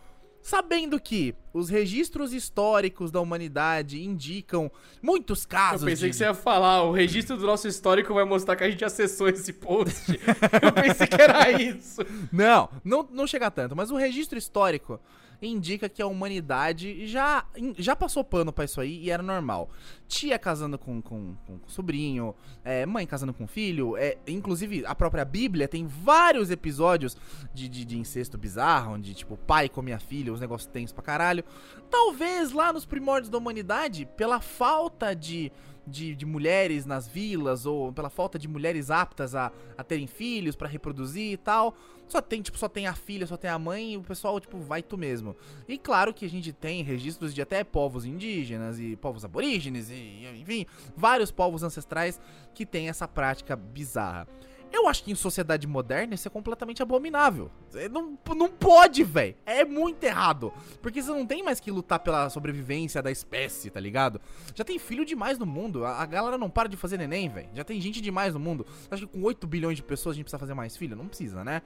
[0.41, 6.11] Sabendo que os registros históricos da humanidade indicam muitos Eu casos pensei de...
[6.11, 9.29] que você ia falar, o registro do nosso histórico vai mostrar que a gente acessou
[9.29, 10.19] esse post.
[10.61, 12.01] Eu pensei que era isso.
[12.31, 14.99] Não, não, não chega tanto, mas o registro histórico
[15.41, 17.45] indica que a humanidade já,
[17.77, 19.69] já passou pano pra isso aí e era normal.
[20.07, 25.25] Tia casando com, com, com sobrinho, é, mãe casando com filho, é, inclusive a própria
[25.25, 27.17] Bíblia tem vários episódios
[27.53, 31.43] de, de, de incesto bizarro, onde tipo pai comia filho, os negócios tensos pra caralho.
[31.89, 35.51] Talvez lá nos primórdios da humanidade, pela falta de,
[35.85, 40.55] de, de mulheres nas vilas, ou pela falta de mulheres aptas a, a terem filhos
[40.55, 41.75] pra reproduzir e tal.
[42.07, 44.57] Só tem, tipo, só tem a filha, só tem a mãe e o pessoal, tipo,
[44.57, 45.35] vai tu mesmo.
[45.65, 50.27] E claro que a gente tem registros de até povos indígenas e povos aborígenes e,
[50.41, 50.65] enfim,
[50.95, 52.19] vários povos ancestrais
[52.53, 54.27] que têm essa prática bizarra.
[54.71, 57.51] Eu acho que em sociedade moderna isso é completamente abominável.
[57.73, 59.35] É, Não, não pode, velho.
[59.45, 60.53] É muito errado.
[60.81, 64.21] Porque você não tem mais que lutar pela sobrevivência da espécie, tá ligado?
[64.55, 65.85] Já tem filho demais no mundo.
[65.85, 67.49] A, a galera não para de fazer neném, velho.
[67.53, 68.65] Já tem gente demais no mundo.
[68.89, 70.95] Acho que com 8 bilhões de pessoas a gente precisa fazer mais filho?
[70.95, 71.61] Não precisa, né?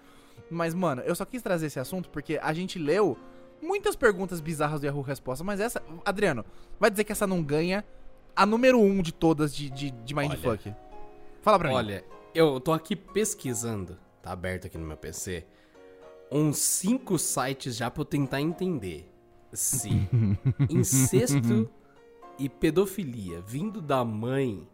[0.50, 3.18] Mas, mano, eu só quis trazer esse assunto porque a gente leu
[3.62, 5.82] muitas perguntas bizarras do Yahoo Resposta, mas essa.
[6.04, 6.44] Adriano,
[6.80, 7.86] vai dizer que essa não ganha
[8.36, 10.74] a número 1 um de todas de, de, de Mindfuck.
[11.42, 11.76] Fala pra mim.
[11.76, 12.04] Olha,
[12.36, 15.46] eu tô aqui pesquisando, tá aberto aqui no meu PC,
[16.32, 19.10] uns cinco sites já pra eu tentar entender
[19.54, 19.90] se
[20.70, 21.70] incesto
[22.38, 24.68] e pedofilia vindo da mãe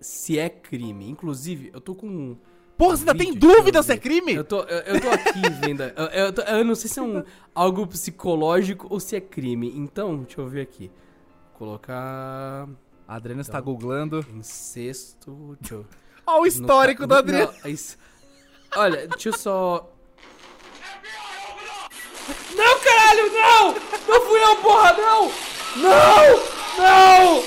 [0.00, 1.08] se é crime.
[1.10, 2.36] Inclusive, eu tô com um
[2.78, 4.34] Porra, você ainda tem dúvida se é crime?
[4.34, 5.82] Eu tô, eu, eu tô aqui vendo.
[5.82, 9.72] Eu, eu, tô- eu não sei se é um, algo psicológico ou se é crime.
[9.74, 10.90] Então, deixa eu ver aqui.
[11.54, 12.68] Colocar.
[13.08, 13.72] A Adriana está Então.
[13.72, 14.24] googlando.
[14.34, 15.56] Incesto.
[15.58, 15.86] Deixa eu.
[16.26, 17.52] Olha o histórico No do Adriano.
[17.64, 17.96] Não, isso-
[18.74, 19.90] Olha, deixa eu só.
[22.54, 23.74] Não, caralho, não!
[24.08, 25.32] Não fui eu, porra, não!
[25.76, 26.42] Não!
[26.78, 27.42] Não!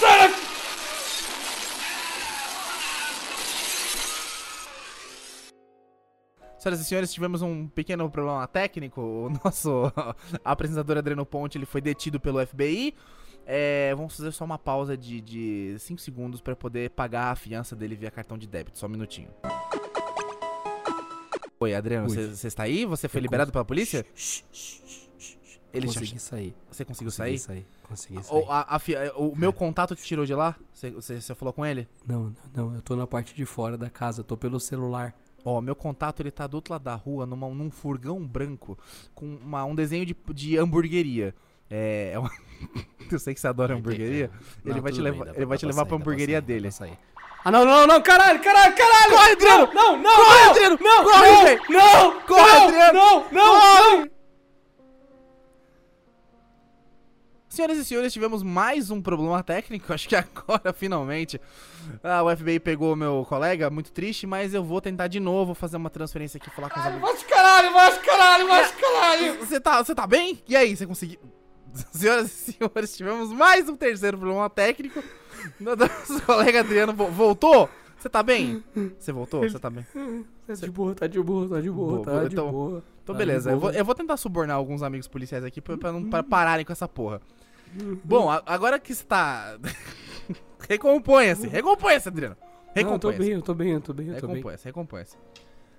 [0.00, 0.46] Sai daqui!
[6.58, 9.00] Senhoras e senhores, tivemos um pequeno problema técnico.
[9.00, 9.92] O nosso
[10.44, 12.94] apresentador Adriano Ponte ele foi detido pelo FBI.
[13.46, 17.94] É, vamos fazer só uma pausa de 5 segundos para poder pagar a fiança dele
[17.94, 18.78] via cartão de débito.
[18.78, 19.30] Só um minutinho.
[21.58, 22.84] Oi, Adriano, você está aí?
[22.84, 24.04] Você foi Eu liberado cons- pela polícia?
[24.14, 24.82] Shh, shh, shh,
[25.18, 25.58] shh, shh.
[25.72, 26.54] Ele consegui já- sair.
[26.70, 27.62] Você conseguiu Consegui sair?
[27.62, 27.66] sair.
[27.88, 28.36] Consegui sair.
[28.44, 30.54] O, a- a fi- o meu contato te tirou de lá?
[30.72, 31.88] Você falou com ele?
[32.06, 35.14] Não, não, não, eu tô na parte de fora da casa, tô pelo celular.
[35.44, 38.76] Ó, meu contato ele tá do outro lado da rua, numa, num furgão branco,
[39.14, 41.34] com uma- um desenho de, de hamburgueria.
[41.70, 42.10] É.
[42.14, 42.30] é uma-
[43.10, 44.30] Eu sei que você adora hamburgueria.
[44.64, 46.70] Ele Não, vai te bem, ele vai te levar sair, pra hamburgueria sair, dá dele.
[46.72, 46.98] sair.
[47.44, 49.12] Ah, não, não, não, caralho, caralho, caralho!
[49.12, 49.72] Corre, Adriano!
[49.72, 50.50] Não, não, Corre, não!
[50.50, 50.78] Adriano!
[50.80, 52.20] Não, Corre, não, não!
[52.22, 52.92] Corre, não, Adriano!
[52.98, 54.10] Não, não, não!
[57.48, 59.92] Senhoras e senhores, tivemos mais um problema técnico.
[59.92, 61.40] Acho que agora, finalmente,
[62.02, 65.54] ah, o FBI pegou o meu colega, muito triste, mas eu vou tentar de novo
[65.54, 67.22] fazer uma transferência aqui, falar com os amigos.
[67.22, 69.38] Caralho, de caralho, de caralho!
[69.38, 70.42] Você tá, você tá bem?
[70.48, 71.18] E aí, você conseguiu?
[71.92, 75.02] Senhoras e senhores, tivemos mais um terceiro problema técnico.
[75.60, 77.68] Nosso colega Adriano vo- voltou?
[77.98, 78.62] Você tá bem?
[78.98, 79.40] Você voltou?
[79.48, 79.86] Você tá bem?
[80.46, 82.82] Tá de boa, tá de boa, tá de boa, Boa, tá boa, de então- boa.
[83.02, 83.50] Então, Tá beleza.
[83.50, 83.80] Eu vou, boa.
[83.80, 86.88] eu vou tentar subornar alguns amigos policiais aqui pra, pra não pra pararem com essa
[86.88, 87.20] porra.
[88.04, 89.56] Bom, a- agora que você tá.
[90.68, 92.36] recomponha-se, recomponha-se, Adriano.
[92.40, 93.18] Não, eu tô Recomponha-se.
[93.18, 94.36] bem, eu tô bem, eu tô bem, eu tô bem.
[94.36, 95.16] Recomponha-se, recomponha-se.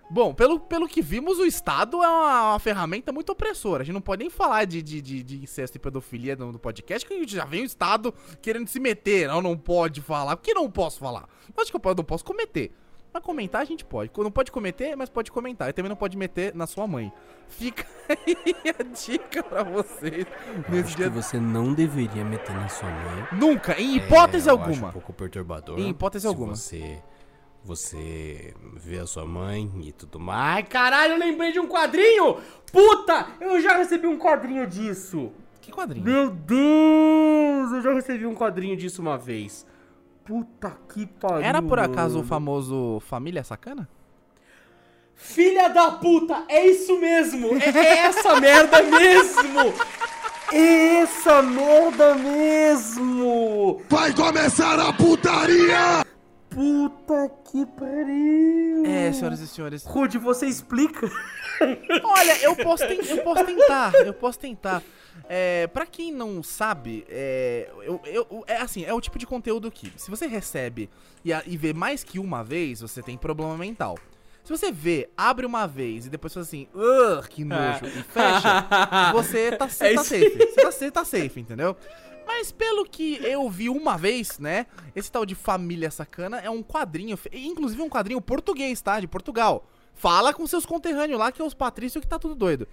[0.10, 3.82] Bom, pelo, pelo que vimos, o Estado é uma, uma ferramenta muito opressora.
[3.84, 6.60] A gente não pode nem falar de, de, de, de incesto e pedofilia no, no
[6.60, 9.28] podcast, que a gente já vem o Estado querendo se meter.
[9.28, 10.38] Não, não pode falar.
[10.38, 11.28] Por que não posso falar?
[11.58, 12.72] Acho que eu não posso cometer.
[13.13, 14.12] Mas comentar a gente pode.
[14.17, 15.70] Não pode cometer, mas pode comentar.
[15.70, 17.12] E também não pode meter na sua mãe.
[17.48, 18.36] Fica aí
[18.80, 20.26] a dica pra vocês
[20.70, 21.10] nesse Acho dia.
[21.10, 23.28] que você não deveria meter na sua mãe.
[23.34, 24.89] Nunca, em hipótese É, eu alguma.
[24.89, 25.80] um pouco perturbador.
[25.80, 26.56] Em hipótese se alguma.
[26.56, 27.02] Você,
[27.67, 30.56] você vê a sua mãe e tudo mais.
[30.56, 32.38] Ai, caralho, eu lembrei de um quadrinho!
[32.71, 33.27] Puta!
[33.41, 35.32] Eu já recebi um quadrinho disso!
[35.60, 36.06] Que quadrinho?
[36.06, 37.71] Meu Deus!
[37.73, 39.65] Eu já recebi um quadrinho disso uma vez.
[40.23, 41.45] Puta que pariu.
[41.45, 43.89] Era por acaso o famoso Família Sacana?
[45.13, 46.45] Filha da puta!
[46.47, 47.49] É isso mesmo!
[47.58, 49.73] É, é essa merda mesmo!
[50.53, 53.82] É essa merda mesmo!
[53.89, 56.08] Vai começar a putaria!
[56.62, 58.84] Puta que pariu!
[58.84, 59.84] É, senhoras e senhores.
[59.86, 61.08] Rude, você explica?
[62.04, 64.82] Olha, eu posso, eu posso tentar, eu posso tentar.
[65.30, 69.70] É, pra quem não sabe, é, eu, eu- é assim, é o tipo de conteúdo
[69.70, 70.89] que, se você recebe
[71.24, 73.96] e, a- e vê mais que uma vez, você tem problema mental.
[74.43, 76.67] Se você vê, abre uma vez e depois faz assim,
[77.30, 78.65] que nojo, e fecha,
[79.13, 80.30] você tá, É tá safe.
[80.39, 81.78] Você tá, você tá safe, entendeu?
[82.28, 84.68] Mas pelo que eu vi uma vez, né?
[84.94, 89.00] Esse tal de Família Sacana é um quadrinho, inclusive um quadrinho português, tá?
[89.00, 89.66] De Portugal.
[89.94, 92.68] Fala com seus conterrâneos lá, que é os Patrício que tá tudo doido.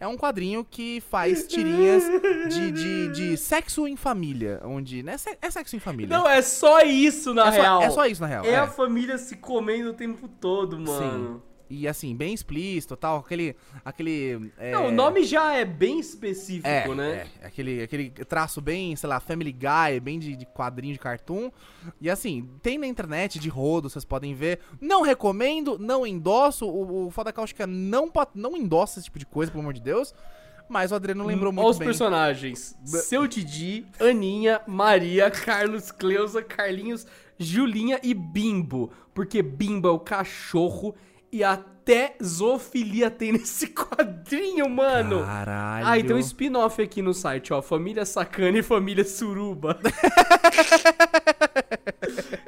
[0.00, 2.02] É um quadrinho que faz tirinhas
[2.48, 4.60] de, de, de sexo em família.
[4.64, 5.02] Onde.
[5.02, 6.16] Né, é sexo em família.
[6.16, 7.80] Não, é só isso, na é, real.
[7.80, 8.44] só, é só isso, na real.
[8.44, 8.56] É é.
[8.56, 11.42] a família se comendo o tempo todo, mano.
[11.74, 13.18] E assim, bem explícito tal.
[13.20, 13.56] Aquele.
[13.82, 17.26] aquele é, Não, o nome já é bem específico, É, né?
[17.40, 21.50] é, aquele, aquele traço bem, sei lá, Family Guy, bem de, de quadrinho de cartoon.
[22.00, 24.60] E assim, tem na internet de rodo, vocês podem ver.
[24.80, 26.66] Não recomendo, não endosso.
[26.66, 29.80] O, o Foda Cáustica não, pa- não endossa esse tipo de coisa, pelo amor de
[29.80, 30.14] Deus.
[30.68, 31.88] Mas o Adriano lembrou Olha muito os bem.
[31.88, 32.76] personagens.
[32.84, 37.06] Seu Didi, Aninha, Maria, Carlos, Cleusa, Carlinhos,
[37.38, 38.90] Julinha e Bimbo.
[39.12, 40.94] Porque Bimbo é o cachorro
[41.32, 45.24] e até zoofilia tem nesse quadrinho, mano.
[45.24, 45.86] Caralho.
[45.86, 47.62] Ah, e tem um spin-off aqui no site, ó.
[47.62, 49.78] Família Sacana e Família Suruba.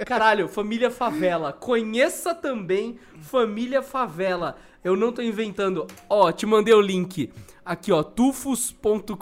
[0.05, 1.53] Caralho, Família Favela.
[1.53, 4.57] Conheça também Família Favela.
[4.85, 5.87] Eu não tô inventando.
[6.11, 7.33] Ó, te mandei o link.
[7.65, 9.17] Aqui, ó, tufos.com.br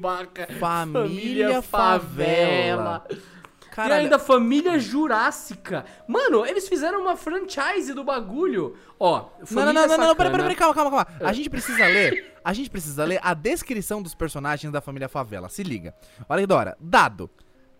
[0.00, 0.28] barra
[0.60, 3.04] Família Favela.
[3.10, 3.41] E
[3.72, 4.02] Caralho.
[4.02, 5.86] ainda Família Jurássica.
[6.06, 8.76] Mano, eles fizeram uma franchise do bagulho.
[9.00, 11.26] Ó, Não, não, Família não, não, não, peraí, peraí, peraí, calma, calma, calma.
[11.26, 15.48] A gente precisa ler, a gente precisa ler a descrição dos personagens da família Favela.
[15.48, 15.94] Se liga.
[16.28, 16.76] Olha que da hora.
[16.78, 17.30] Dado.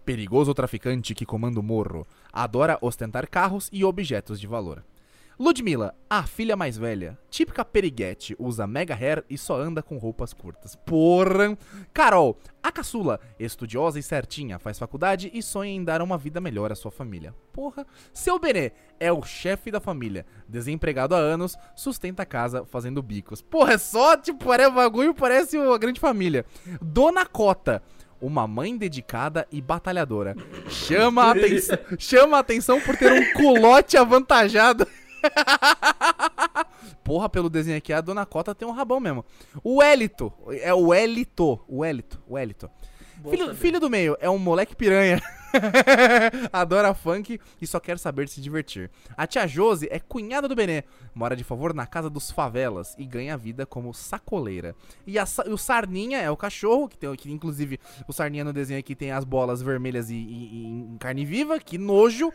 [0.05, 2.07] Perigoso traficante que comanda o morro.
[2.33, 4.83] Adora ostentar carros e objetos de valor.
[5.39, 10.33] Ludmilla, a filha mais velha, típica periguete, usa mega hair e só anda com roupas
[10.33, 10.77] curtas.
[10.77, 11.57] Porra!
[11.93, 16.71] Carol, a caçula, estudiosa e certinha, faz faculdade e sonha em dar uma vida melhor
[16.71, 17.35] à sua família.
[17.53, 17.87] Porra!
[18.13, 23.41] Seu Benê é o chefe da família, desempregado há anos, sustenta a casa fazendo bicos.
[23.41, 26.45] Porra, é só, tipo, o bagulho, parece a grande família.
[26.81, 27.83] Dona Cota,
[28.21, 30.37] uma mãe dedicada e batalhadora.
[30.69, 34.87] Chama a, atenção, chama a atenção por ter um culote avantajado.
[37.05, 39.25] Porra, pelo desenho aqui, a Dona Cota tem um rabão mesmo.
[39.63, 42.71] O Elito, é o Elito, o Elito, o Elito.
[43.31, 45.23] Filho, filho do meio, é um moleque piranha.
[46.53, 48.91] Adora funk e só quer saber se divertir.
[49.17, 50.83] A tia Josi é cunhada do Benê,
[51.15, 54.75] mora de favor na casa dos favelas e ganha vida como sacoleira.
[55.07, 58.81] E a o Sarninha é o cachorro, que, tem, que inclusive o Sarninha no desenho
[58.81, 62.33] aqui tem as bolas vermelhas e, e- e em carne viva, que nojo.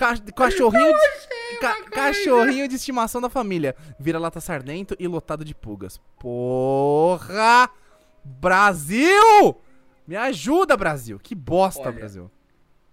[0.00, 3.76] Ca- cachorrinho, de, ca- cachorrinho de estimação da família.
[3.98, 6.00] Vira lata sardento e lotado de pulgas.
[6.18, 7.68] Porra!
[8.24, 9.56] Brasil!
[10.06, 11.20] Me ajuda, Brasil!
[11.22, 12.30] Que bosta, Olha, Brasil.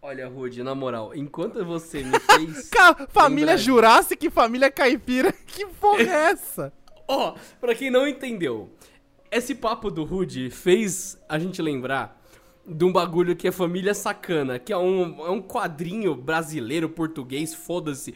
[0.02, 2.70] Olha, Rude, na moral, enquanto você me fez.
[3.10, 5.32] Família Lembra- Jurássica e família Caipira.
[5.48, 6.74] Que porra é essa?
[7.08, 8.70] Ó, pra quem não entendeu,
[9.32, 12.22] esse papo do Rude fez a gente lembrar
[12.68, 17.54] de um bagulho que é Família Sacana, que é um, é um quadrinho brasileiro, português,
[17.54, 18.14] foda-se,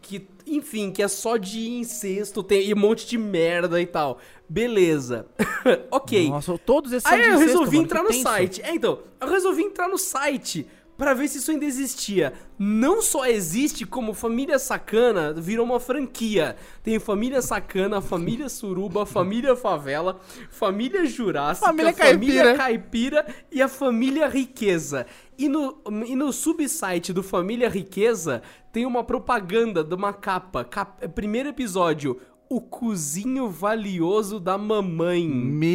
[0.00, 4.18] que, enfim, que é só de incesto, tem e um monte de merda e tal.
[4.48, 5.26] Beleza.
[5.90, 6.28] ok.
[6.30, 8.22] Nossa, todos esses Aí eu incesto, resolvi mano, entrar no tenso.
[8.22, 8.62] site.
[8.62, 10.66] É, então, eu resolvi entrar no site
[10.98, 12.32] pra ver se isso ainda existia.
[12.58, 16.56] Não só existe, como Família Sacana virou uma franquia.
[16.82, 22.56] Tem Família Sacana, Família Suruba, Família Favela, Família Jurássica, Família Família Caipira.
[22.56, 25.06] Caipira e a Família Riqueza.
[25.38, 30.64] E no, e no subsite do Família Riqueza tem uma propaganda de uma capa.
[30.64, 32.20] Cap- primeiro episódio.
[32.50, 35.28] O cozinho valioso da mamãe.
[35.28, 35.68] Meu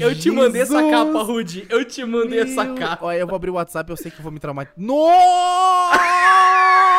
[0.00, 1.66] Eu te mandei essa capa, Rudy.
[1.68, 3.04] Eu te mandei essa Meu- capa.
[3.06, 4.74] Olha, eu vou abrir o WhatsApp, eu sei que eu vou me traumatizar.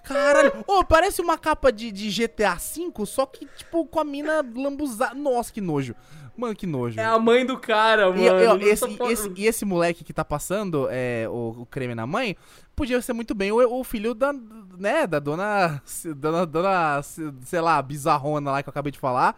[0.04, 0.64] Caralho.
[0.66, 5.14] Ô, parece uma capa de, de GTA V, só que, tipo, com a mina lambuzada.
[5.14, 5.96] Nossa, que nojo.
[6.36, 7.00] Mano, que nojo.
[7.00, 8.22] É a mãe do cara, mano.
[8.22, 12.08] E, eu- esse, esse- e esse moleque que tá passando é, o, o creme na
[12.08, 12.36] mãe,
[12.76, 14.34] podia ser muito bem o, o filho da,
[14.78, 15.82] né, da dona,
[16.16, 17.02] dona, dona,
[17.44, 19.38] sei lá, bizarrona lá que eu acabei de falar.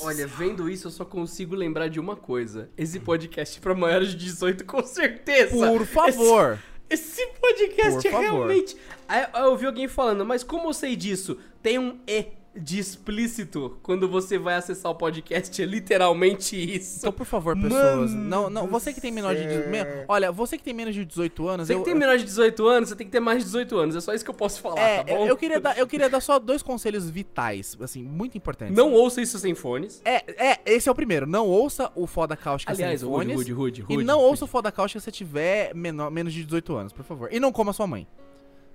[0.00, 2.70] Olha, vendo isso, eu só consigo lembrar de uma coisa.
[2.76, 5.50] Esse podcast é pra maiores de 18, com certeza.
[5.50, 6.58] Por favor.
[6.88, 8.76] Esse, esse podcast é realmente...
[9.08, 11.38] Aí eu ouvi alguém falando, mas como eu sei disso?
[11.62, 12.26] Tem um E
[12.58, 16.98] de explícito quando você vai acessar o podcast, é literalmente isso.
[17.00, 19.42] Então, por favor, pessoas, Mano não, não, você que tem menor de,
[20.08, 22.66] olha, você que tem menos de 18 anos, Você eu, que tem menor de 18
[22.66, 23.96] anos, você tem que ter mais de 18 anos.
[23.96, 25.26] É só isso que eu posso falar, é, tá bom?
[25.26, 28.76] eu queria dar, eu queria dar só dois conselhos vitais, assim, muito importantes.
[28.76, 30.00] Não ouça isso sem fones.
[30.04, 31.26] É, é, esse é o primeiro.
[31.26, 33.36] Não ouça o Foda Cáustica Aliás, sem Rude, fones.
[33.36, 34.26] Rude, Rude, E Rude, não Rude.
[34.30, 37.28] ouça o Foda Cáustica se você tiver menor, menos de 18 anos, por favor.
[37.32, 38.06] E não coma sua mãe.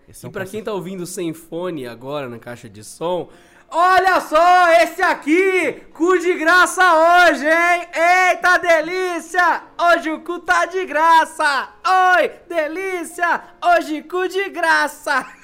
[0.10, 0.52] Esse é E um pra conceito.
[0.52, 3.30] quem tá ouvindo sem fone agora na caixa de som,
[3.72, 6.84] olha só esse aqui, cu de graça
[7.30, 7.88] hoje, hein?
[7.94, 9.64] Eita delícia!
[9.80, 11.70] Hoje o cu tá de graça!
[12.18, 13.42] Oi, delícia!
[13.64, 15.26] Hoje cu de graça!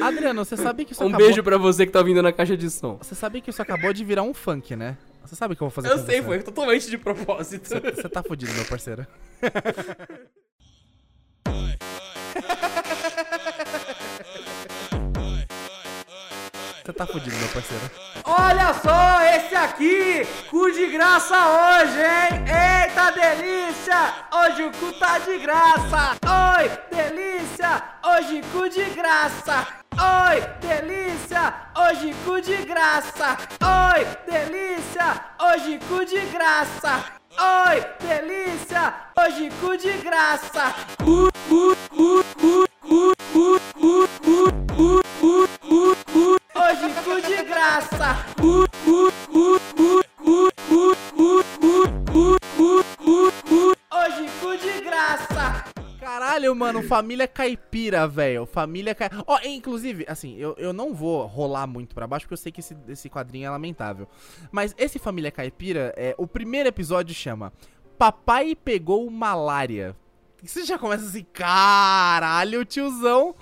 [0.00, 1.26] Adriano, você sabe que isso Um acabou...
[1.26, 2.96] beijo pra você que tá ouvindo na caixa de som.
[2.98, 4.96] Você sabe que isso acabou de virar um funk, né?
[5.24, 6.26] Você sabe o que eu vou fazer Eu com sei, você.
[6.26, 7.68] foi totalmente de propósito.
[7.68, 9.06] Você tá fudido, meu parceiro.
[16.84, 17.90] Você tá fudido, meu parceiro.
[18.26, 22.44] Olha só esse aqui, cu de graça hoje, hein?
[22.44, 24.12] Eita delícia!
[24.30, 26.14] Hoje o cu tá de graça!
[26.58, 27.82] Oi, delícia!
[28.04, 29.66] Hoje cu de graça!
[29.94, 31.54] Oi, delícia!
[31.74, 33.38] Hoje cu de graça!
[33.62, 35.24] Oi, delícia!
[35.40, 37.02] Hoje cu de graça!
[37.66, 38.94] Oi, delícia!
[39.16, 40.74] Hoje cu de graça!
[41.02, 43.13] Cu, cu, cu, cu, cu,
[56.88, 58.46] família caipira, velho.
[58.46, 59.22] Família caipira.
[59.26, 62.60] Ó, inclusive, assim, eu, eu não vou rolar muito pra baixo porque eu sei que
[62.60, 64.08] esse, esse quadrinho é lamentável.
[64.50, 67.52] Mas esse Família Caipira, é, o primeiro episódio chama
[67.98, 69.96] Papai Pegou Malária.
[70.42, 73.34] E Você já começa assim, caralho, tiozão.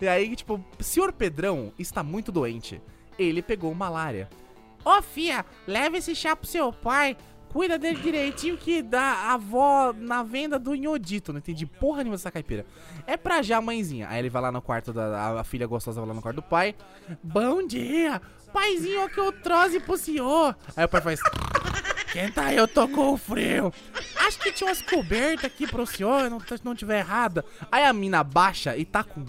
[0.00, 2.82] E aí, tipo, senhor Pedrão está muito doente.
[3.18, 4.28] Ele pegou malária.
[4.84, 7.16] Ô, fia, leva esse chá pro seu pai.
[7.50, 11.32] Cuida dele direitinho que dá a avó na venda do Inhodito.
[11.32, 12.66] Não entendi porra nenhuma dessa caipira.
[13.06, 14.06] É pra já, mãezinha.
[14.08, 16.42] Aí ele vai lá no quarto da a- filha gostosa vai lá no quarto do
[16.42, 16.74] pai.
[17.22, 18.20] Bom dia,
[18.52, 20.54] paizinho, que eu trouxe pro senhor?
[20.76, 21.20] Aí o pai faz.
[22.12, 23.72] Quenta aí, eu tô com frio.
[24.26, 27.44] Acho que tinha umas cobertas aqui pro senhor, não, não tiver errada.
[27.70, 29.24] Aí a mina baixa e tá com.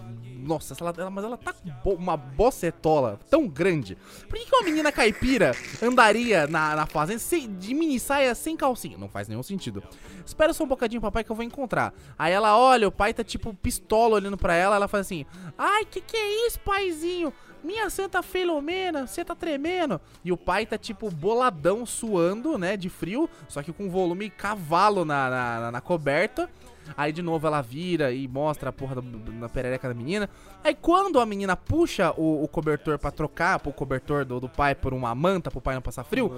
[0.50, 3.96] Nossa, ela, ela- mas ela tá com bo- uma bocetola tão grande.
[4.28, 8.58] Por que, que uma menina caipira andaria na, na fazenda sem, de mini saia sem
[8.58, 8.98] calcinha?
[8.98, 9.84] Não faz nenhum sentido.
[10.26, 11.94] Espera só um bocadinho, papai, que eu vou encontrar.
[12.18, 14.76] Aí ela olha, o pai tá tipo pistola olhando pra ela.
[14.76, 15.26] Ela faz assim:
[15.58, 17.32] Ai, que que é isso, paizinho?
[17.64, 20.00] Minha Santa Filomena, você tá tremendo.
[20.24, 25.04] E o pai tá tipo boladão, suando, né, de frio, só que com volume cavalo
[25.06, 26.50] na, na, na- na coberta.
[26.98, 30.30] Aí de novo ela vira e mostra a porra da, na perereca da menina.
[30.64, 34.76] Aí quando a menina puxa o, o cobertor pra trocar o cobertor do, do pai
[34.76, 36.32] por uma manta pro pai não passar frio,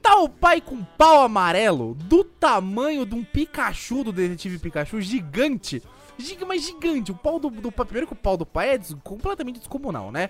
[0.00, 5.00] tá o pai com um pau amarelo do tamanho de um Pikachu do detetive Pikachu
[5.00, 5.82] gigante.
[6.18, 7.10] Giga, mas gigante.
[7.10, 7.86] O pau do, do pai.
[7.86, 10.28] Primeiro que o pau do pai é des- completamente descomunal, né?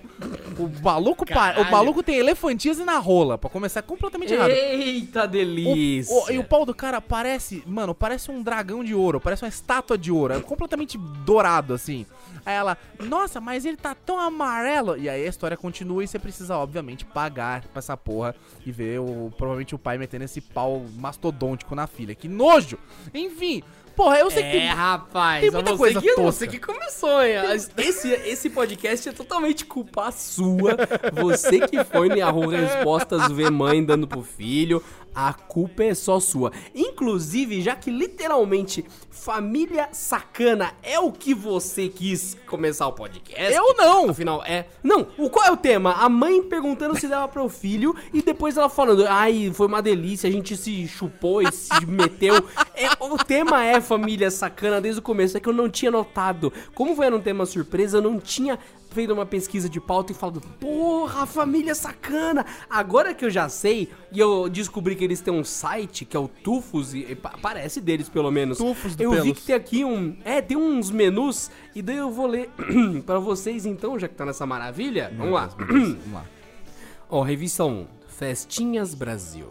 [0.57, 4.51] O maluco, pa- o maluco tem elefantias na rola, pra começar completamente errado.
[4.51, 6.15] Eita delícia!
[6.15, 9.43] O- o- e o pau do cara parece, mano, parece um dragão de ouro, parece
[9.43, 12.05] uma estátua de ouro, é completamente dourado, assim.
[12.45, 14.97] Aí ela, nossa, mas ele tá tão amarelo.
[14.97, 18.99] E aí a história continua e você precisa, obviamente, pagar pra essa porra e ver
[18.99, 22.13] o, provavelmente o pai metendo esse pau mastodôntico na filha.
[22.13, 22.77] Que nojo!
[23.13, 23.63] Enfim,
[23.95, 24.67] porra, eu sei que É, tem.
[24.69, 26.21] rapaz, tem é muita coisa que, tosca.
[26.23, 27.35] você que começou, hein?
[27.77, 30.75] Esse, esse podcast é totalmente culpa sua.
[31.13, 34.83] Você que foi no Yahoo Respostas ver mãe dando pro filho.
[35.15, 36.51] A culpa é só sua.
[36.73, 43.53] Inclusive, já que literalmente família sacana é o que você quis começar o podcast.
[43.53, 44.09] Eu não!
[44.09, 44.65] Afinal, é.
[44.83, 45.93] Não, o, qual é o tema?
[45.93, 50.27] A mãe perguntando se dava pro filho e depois ela falando, ai, foi uma delícia,
[50.27, 52.35] a gente se chupou e se meteu.
[52.75, 56.51] É, o tema é família sacana desde o começo, é que eu não tinha notado.
[56.73, 58.57] Como foi um tema surpresa, eu não tinha
[58.93, 62.45] feito uma pesquisa de pauta e falado, porra, família sacana.
[62.69, 66.19] Agora que eu já sei, e eu descobri que eles têm um site, que é
[66.19, 68.57] o Tufos, e, e pa- parece deles pelo menos.
[68.57, 69.39] Tufos do Eu vi Pelos.
[69.39, 70.15] que tem aqui um.
[70.23, 71.51] É, tem uns menus.
[71.75, 72.49] E daí eu vou ler
[73.05, 75.11] pra vocês então, já que tá nessa maravilha.
[75.17, 75.47] Vamos lá.
[75.47, 76.25] Vamos lá.
[77.09, 79.49] Ó, revista 1, Festinhas Brasil.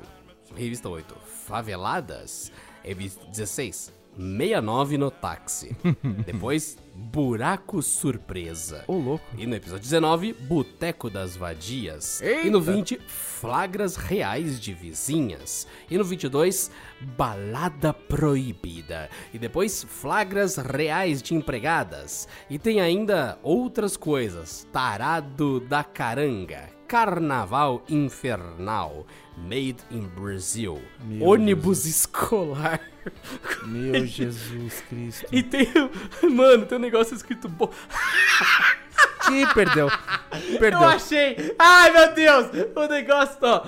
[0.57, 1.15] Revista 8,
[1.47, 2.51] Faveladas.
[2.83, 5.77] Revista 16, 69 no táxi.
[6.27, 8.85] Depois, Buraco Surpresa.
[8.87, 9.25] Ô, louco.
[9.37, 12.21] E no episódio 19, Boteco das Vadias.
[12.21, 12.47] Eita.
[12.47, 15.67] E no 20, Flagras Reais de Vizinhas.
[15.91, 16.71] E no 22,
[17.17, 19.09] Balada Proibida.
[19.33, 22.29] E depois, Flagras Reais de Empregadas.
[22.49, 24.67] E tem ainda outras coisas.
[24.73, 26.69] Tarado da Caranga.
[26.87, 29.07] Carnaval Infernal.
[29.37, 30.81] Made in Brazil.
[31.05, 32.81] Meu ônibus escolar.
[33.67, 35.27] Meu Jesus Cristo.
[35.33, 35.67] E tem.
[36.31, 37.49] Mano, tem um negócio escrito.
[37.49, 37.71] Bo...
[39.27, 39.89] Que perdeu?
[40.53, 40.85] Eu Perdeu.
[40.85, 41.55] achei!
[41.59, 42.47] Ai, meu Deus!
[42.75, 43.63] O negócio, ó.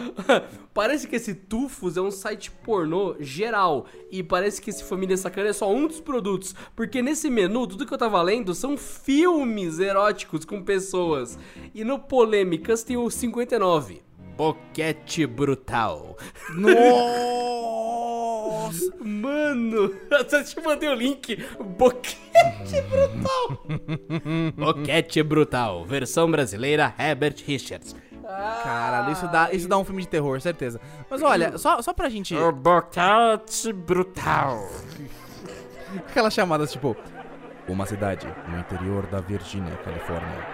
[0.74, 3.86] Parece que esse Tufos é um site pornô geral.
[4.10, 6.54] E parece que esse Família Sacana é só um dos produtos.
[6.74, 11.38] Porque nesse menu, tudo que eu tava lendo são filmes eróticos com pessoas.
[11.72, 14.02] E no Polêmicas tem o 59.
[14.36, 16.16] Boquete Brutal.
[16.50, 17.94] Nossa!
[19.00, 21.36] Mano, eu te mandei o link.
[21.76, 23.64] Boquete Brutal.
[24.56, 25.84] Boquete Brutal.
[25.84, 27.94] Versão brasileira Herbert Richards.
[28.22, 30.80] Caralho, isso dá, isso dá um filme de terror, certeza.
[31.08, 32.34] Mas olha, só, só pra gente.
[32.34, 34.68] Boquete Brutal.
[35.96, 36.96] Aquelas chamadas tipo.
[37.68, 40.46] Uma cidade no interior da Virgínia, Califórnia.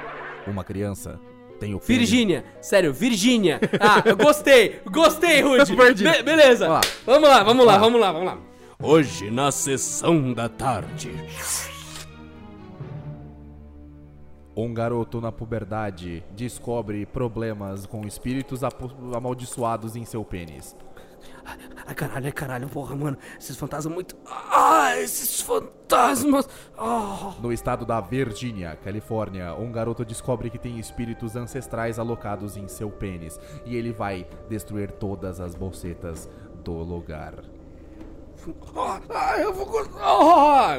[0.47, 1.19] Uma criança
[1.61, 3.61] tem o Virgínia, sério, Virgínia.
[3.79, 5.77] Ah, eu gostei, gostei, Rude.
[5.77, 6.03] Perdi.
[6.05, 6.67] Be- beleza.
[6.67, 6.83] Vamos lá.
[7.07, 8.39] Vamos lá, vamos lá, vamos lá, vamos lá.
[8.83, 11.13] Hoje na sessão da tarde.
[14.57, 18.61] Um garoto na puberdade descobre problemas com espíritos
[19.15, 20.77] amaldiçoados em seu pênis.
[21.87, 23.19] Ai, caralho, ai, caralho, porra, mano.
[23.39, 24.17] Esses fantasmas muito.
[24.27, 26.49] Ah, esses fantasmas.
[26.79, 27.35] Ah.
[27.41, 32.91] No estado da Virgínia, Califórnia, um garoto descobre que tem espíritos ancestrais alocados em seu
[32.91, 36.29] pênis e ele vai destruir todas as bolsetas
[36.63, 37.35] do lugar.
[38.75, 39.69] Ah, eu vou.
[39.99, 40.79] Ah.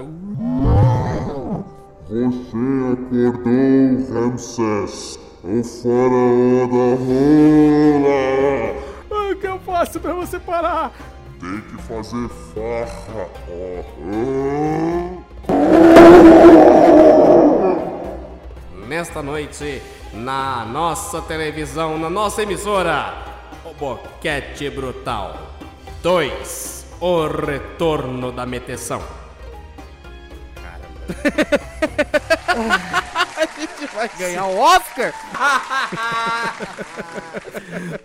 [2.08, 8.91] Você acordou, Ramsés, o faraó da rola.
[9.42, 10.92] O que eu faço pra você parar?
[11.40, 13.28] Tem que fazer farra.
[18.88, 19.82] Nesta noite,
[20.14, 23.16] na nossa televisão, na nossa emissora,
[23.66, 25.36] o Boquete Brutal
[26.04, 29.02] 2, o retorno da meteção.
[33.94, 35.14] Vai ganhar o Oscar?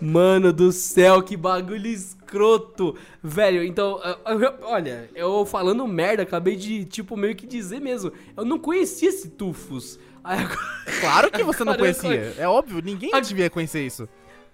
[0.01, 2.95] Mano do céu, que bagulho escroto.
[3.23, 8.11] Velho, então, eu- eu- olha, eu falando merda, acabei de, tipo, meio que dizer mesmo.
[8.35, 9.99] Eu não conhecia esse Tufos.
[10.23, 10.57] Agora-
[10.99, 12.33] Claro que você não conhecia.
[12.37, 14.07] É óbvio, ninguém devia conhecer isso.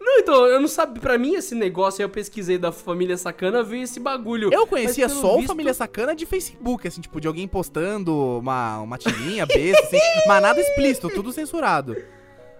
[0.05, 1.01] Não, então, eu não sabia.
[1.01, 4.49] Pra mim, esse negócio aí eu pesquisei da família sacana, veio esse bagulho.
[4.53, 8.13] Eu conhecia Mas, só o visto- Família Sacana de Facebook, assim, tipo, de alguém postando
[8.39, 11.95] uma, uma tirinha, besta, assim, mas nada explícito, tudo censurado.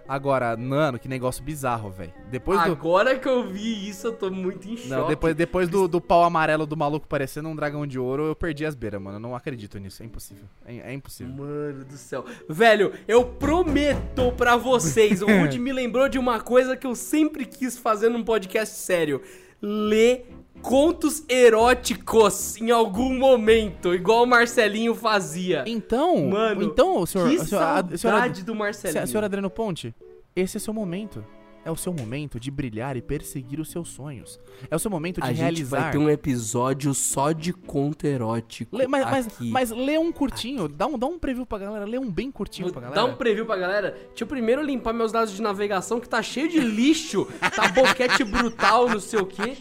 [0.06, 2.12] Agora, mano, que negócio bizarro, velho.
[2.30, 2.72] Depois do.
[2.72, 4.88] Agora que eu vi isso, eu tô muito em choque.
[4.90, 8.36] Não, depois, depois do, do pau amarelo do maluco parecendo um dragão de ouro, eu
[8.36, 9.16] perdi as beiras, mano.
[9.16, 10.02] Eu não acredito nisso.
[10.02, 10.44] É impossível.
[10.66, 11.34] É, é impossível.
[11.34, 12.24] Mano do céu.
[12.48, 17.46] Velho, eu prometo pra vocês, o Rudy me lembrou de uma coisa que eu sempre
[17.46, 19.22] quis fazer num podcast sério.
[19.62, 25.62] Ler contos eróticos em algum momento, igual o Marcelinho fazia.
[25.66, 27.28] Então, Mano, então, o senhor.
[27.28, 29.06] que a- saudade do Marcelinho.
[29.06, 29.94] Se- Senhor Adriano Ponte,
[30.34, 31.22] esse é seu momento.
[31.64, 34.38] É o seu momento de brilhar e perseguir os seus sonhos.
[34.70, 35.80] É o seu momento de A gente realizar.
[35.80, 40.68] vai ter um episódio só de conto erótico Lê- mas, mas, mas lê um curtinho,
[40.68, 43.00] dá um, dá um preview pra galera, lê um bem curtinho pra galera.
[43.00, 43.92] Dá um preview pra galera.
[44.08, 47.26] Deixa eu primeiro limpar meus dados de navegação, que tá cheio de lixo.
[47.56, 49.56] Tá boquete brutal, não sei o quê.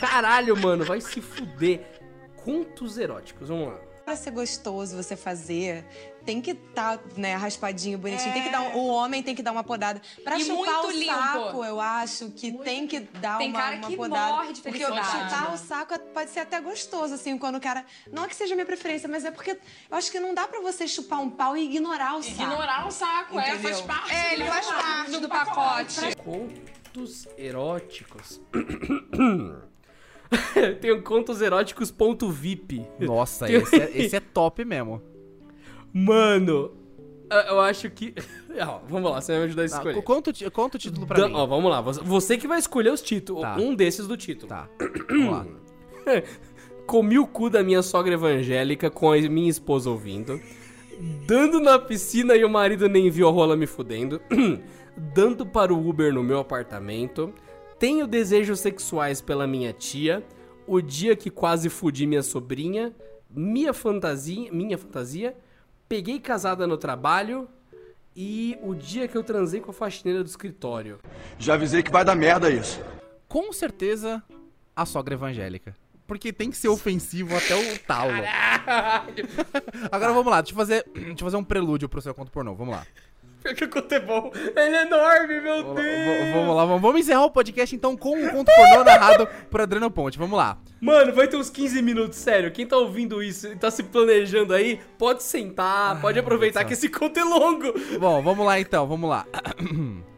[0.00, 1.80] Caralho, mano, vai se fuder.
[2.44, 3.78] Contos eróticos, vamos lá.
[4.04, 5.82] Pra ser gostoso você fazer,
[6.26, 8.34] tem que estar, né, raspadinho, bonitinho.
[8.34, 10.00] Tem que dar um- o homem tem que dar uma podada.
[10.22, 11.14] Pra E chupar muito o limpo.
[11.14, 14.32] saco, eu acho que tem que dar Tem uma, cara uma que podada.
[14.34, 17.82] morre de porque chupar o saco pode ser até gostoso, assim, quando o cara.
[18.12, 19.52] Não é que seja a minha preferência, mas é porque
[19.90, 22.42] eu acho que não dá pra você chupar um pau e ignorar o saco.
[22.42, 23.70] Ignorar o saco, é, Entendeu?
[23.70, 24.12] faz parte.
[24.14, 26.00] É, ele do faz parte do pacote.
[26.16, 28.38] Contos eróticos.
[30.80, 32.84] Tem o contos eróticos ponto VIP.
[32.98, 35.00] Nossa, Tem- esse é, esse é top mesmo.
[35.92, 36.72] Mano,
[37.48, 38.14] eu- acho que...
[38.66, 40.02] Ó, vamos lá, você vai me ajudar a Tá, escolher.
[40.02, 41.34] conta, o ti- conta o título pra Dan- mim.
[41.34, 43.42] Ó, vamos lá, você- você que vai escolher os títulos.
[43.42, 43.56] Tá.
[43.56, 44.48] Um desses do título.
[44.48, 44.68] Tá,
[45.08, 45.46] vamos lá.
[46.86, 50.38] Comi o cu da minha sogra evangélica com a minha esposa ouvindo.
[51.26, 54.20] Dando na piscina e o marido nem viu a rola me fudendo.
[54.96, 57.32] Dando para o Uber no meu apartamento.
[57.84, 60.24] Tenho desejos sexuais pela minha tia.
[60.66, 62.94] O dia que quase fudi minha sobrinha.
[63.28, 64.50] Minha fantasia.
[64.50, 65.36] Minha fantasia.
[65.86, 67.46] Peguei casada no trabalho.
[68.16, 70.98] E o dia que eu transei com a faxineira do escritório.
[71.38, 72.80] Já avisei que vai dar merda isso.
[73.28, 74.22] Com certeza,
[74.74, 75.76] a sogra evangélica.
[76.06, 78.12] Porque tem que ser ofensivo até o talo.
[79.92, 82.54] Agora vamos lá, deixa eu, fazer, deixa eu fazer um prelúdio pro seu conto pornô.
[82.54, 82.86] Vamos lá.
[83.44, 84.32] Pior que o conto é bom.
[84.34, 86.32] Ele é enorme, meu Deus.
[86.32, 90.16] Vamos lá, vamos, encerrar o podcast então com um conto pornô narrado por Adriano Ponte.
[90.16, 90.56] Vamos lá.
[90.80, 92.50] Mano, vai ter uns 15 minutos, sério.
[92.50, 96.88] Quem tá ouvindo isso e tá se planejando aí, pode sentar, pode aproveitar que esse
[96.88, 97.74] conto é longo.
[98.00, 99.26] Bom, vamos lá então, vamos lá.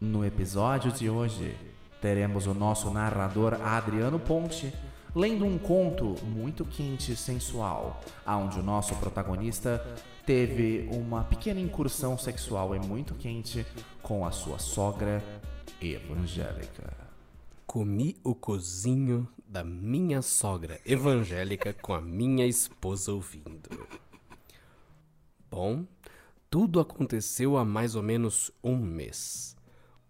[0.00, 1.54] No episódio de hoje,
[2.00, 4.72] teremos o nosso narrador Adriano Ponte
[5.14, 9.84] lendo um conto muito quente e sensual, onde o nosso protagonista
[10.24, 13.66] teve uma pequena incursão sexual e muito quente
[14.02, 15.22] com a sua sogra
[15.80, 16.96] evangélica.
[17.66, 23.86] Comi o cozinho da minha sogra evangélica com a minha esposa ouvindo.
[25.50, 25.84] Bom,
[26.48, 29.56] tudo aconteceu há mais ou menos um mês.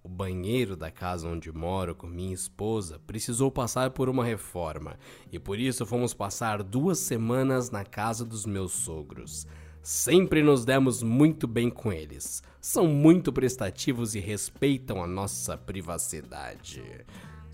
[0.04, 4.98] O banheiro da casa onde moro com minha esposa precisou passar por uma reforma
[5.30, 9.46] e por isso fomos passar duas semanas na casa dos meus sogros.
[9.80, 12.42] Sempre nos demos muito bem com eles.
[12.60, 16.82] São muito prestativos e respeitam a nossa privacidade.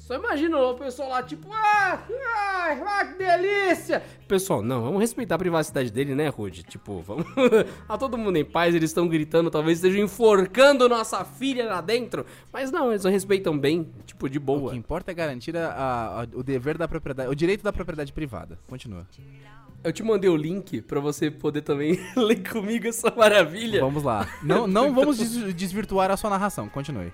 [0.09, 4.02] Só imagina o pessoal lá, tipo, ah, ah, ah, que delícia!
[4.26, 6.62] Pessoal, não, vamos respeitar a privacidade dele, né, Rude?
[6.62, 7.26] Tipo, vamos.
[7.86, 12.24] a todo mundo em paz, eles estão gritando, talvez estejam enforcando nossa filha lá dentro.
[12.50, 14.70] Mas não, eles respeitam bem, tipo, de O boa.
[14.70, 18.59] que importa é garantir a- a- o dever da propriedade, o direito da propriedade privada.
[18.66, 19.06] Continua.
[19.84, 23.82] Eu te mandei o link pra você poder também ler comigo essa maravilha.
[23.82, 24.26] Vamos lá.
[24.42, 26.66] Não, não vamos des- desvirtuar a sua narração.
[26.66, 27.12] Continue.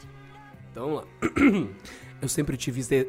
[0.70, 1.64] Então vamos lá.
[2.24, 2.82] Eu sempre tive.
[2.82, 3.06] te-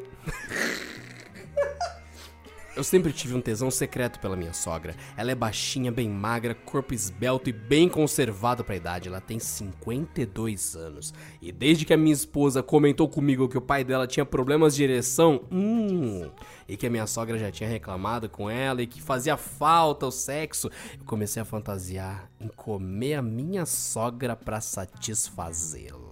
[2.76, 4.94] Eu sempre tive um tesão secreto pela minha sogra.
[5.16, 9.08] Ela é baixinha, bem magra, corpo esbelto e bem conservado pra idade.
[9.08, 11.14] Ela tem 52 anos.
[11.40, 14.84] E desde que a minha esposa comentou comigo que o pai dela tinha problemas de
[14.84, 16.30] ereção, hum,
[16.68, 20.10] e que a minha sogra já tinha reclamado com ela e que fazia falta o
[20.10, 26.05] sexo, eu comecei a fantasiar em comer a minha sogra pra satisfazê-la.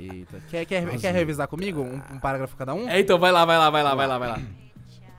[0.00, 0.40] Eita.
[0.48, 2.88] Quer, quer, quer revisar comigo um, um parágrafo cada um?
[2.88, 4.42] É, então vai lá, vai lá, vai lá, vai lá, vai lá.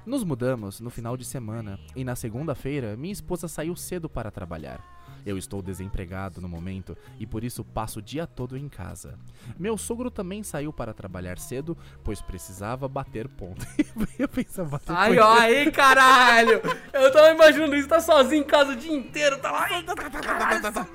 [0.06, 4.82] Nos mudamos no final de semana e na segunda-feira minha esposa saiu cedo para trabalhar.
[5.26, 9.18] Eu estou desempregado no momento e por isso passo o dia todo em casa.
[9.58, 13.66] Meu sogro também saiu para trabalhar cedo, pois precisava bater ponto.
[14.20, 15.24] Eu pensava bater Ai, ponto.
[15.24, 16.62] ó, aí, caralho!
[16.92, 19.70] Eu tava imaginando isso, tá sozinho em casa o dia inteiro, tá lá.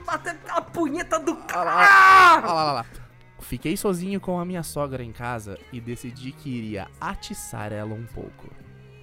[0.04, 1.70] Batendo a punheta do cara.
[1.70, 2.86] Olha lá, olha lá.
[3.48, 8.04] Fiquei sozinho com a minha sogra em casa e decidi que iria atiçar ela um
[8.04, 8.46] pouco.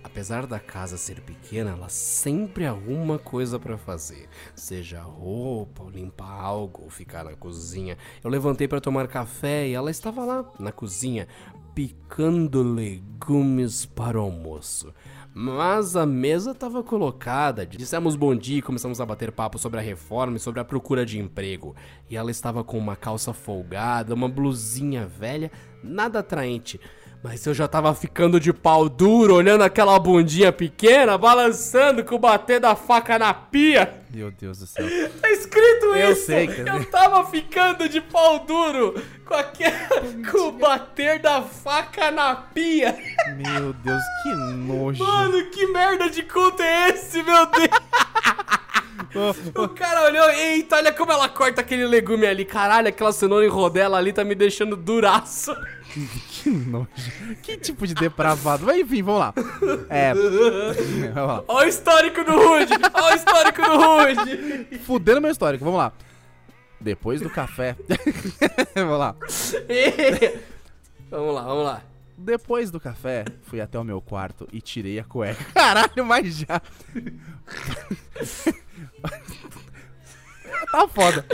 [0.03, 4.29] Apesar da casa ser pequena, ela sempre arruma coisa pra fazer.
[4.53, 7.97] Seja roupa, ou limpar algo, ou ficar na cozinha.
[8.23, 11.27] Eu levantei pra tomar café e ela estava lá, na cozinha,
[11.73, 14.93] picando legumes para o almoço.
[15.37, 19.83] Mas a mesa estava colocada, dissemos bom dia e começamos a bater papo sobre a
[19.83, 21.75] reforma e sobre a procura de emprego.
[22.09, 25.51] E ela estava com uma calça folgada, uma blusinha velha,
[25.83, 26.79] nada atraente.
[27.27, 32.19] Mas eu já tava ficando de pau duro, olhando aquela bundinha pequena, balançando com o
[32.19, 33.95] bater da faca na pia.
[34.11, 34.85] Meu Deus do céu.
[35.19, 36.27] Tá escrito Eu isso!
[36.27, 38.93] sei, quer Eu tava ficando de pau duro
[39.25, 39.73] com, aquele,
[40.29, 42.95] com o bater da faca na pia.
[43.35, 45.03] Meu Deus, que nojo.
[45.03, 47.69] Mano, que merda de conto é esse, meu Deus?
[49.55, 52.43] O cara olhou, eita, olha como ela corta aquele legume ali.
[52.43, 55.55] Caralho, aquela cenoura em rodela ali tá me deixando duraço.
[56.29, 56.87] Que nojo.
[57.41, 58.65] Que tipo de depravado.
[58.65, 59.33] Mas enfim, vamos lá.
[59.89, 60.13] É.
[60.13, 61.43] Vamos lá.
[61.47, 64.79] Olha o histórico do Rude, olha o histórico do Rude.
[64.79, 65.93] Fudendo meu histórico, vamos lá.
[66.79, 67.75] Depois do café.
[68.75, 69.15] vamos lá.
[71.09, 71.81] vamos lá, vamos lá.
[72.17, 75.43] Depois do café, fui até o meu quarto e tirei a cueca.
[75.53, 76.61] Caralho, mas já.
[80.71, 81.25] Tá foda.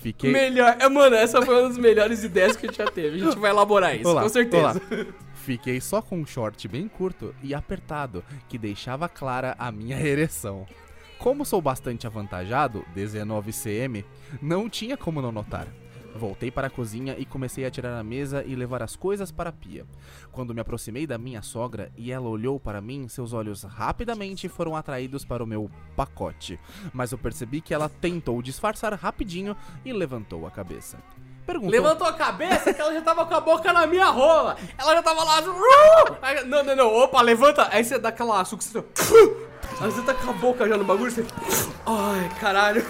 [0.00, 0.30] Fiquei.
[0.30, 3.16] Melhor, é, mano, essa foi uma das melhores ideias que a gente já teve.
[3.20, 4.80] A gente vai elaborar isso, Vou lá, com certeza.
[4.88, 5.06] vou lá.
[5.34, 10.66] Fiquei só com um short bem curto e apertado, que deixava clara a minha ereção.
[11.18, 14.04] Como sou bastante avantajado, 19 cm,
[14.40, 15.66] não tinha como não notar.
[16.14, 19.50] Voltei para a cozinha e comecei a tirar a mesa e levar as coisas para
[19.50, 19.86] a pia.
[20.32, 24.74] Quando me aproximei da minha sogra e ela olhou para mim, seus olhos rapidamente foram
[24.74, 26.58] atraídos para o meu pacote.
[26.92, 30.98] Mas eu percebi que ela tentou disfarçar rapidinho e levantou a cabeça.
[31.46, 31.70] Perguntou.
[31.70, 34.56] Levantou a cabeça que ela já tava com a boca na minha rola.
[34.76, 35.40] Ela já tava lá.
[35.40, 36.94] "Uh!" Aí, Não, não, não.
[36.94, 37.68] Opa, levanta.
[37.72, 38.62] Aí você dá aquela suco.
[38.62, 38.84] Você...
[39.80, 41.10] Aí você tá com a boca já no bagulho.
[41.10, 41.24] Você...
[41.86, 42.82] Ai, caralho.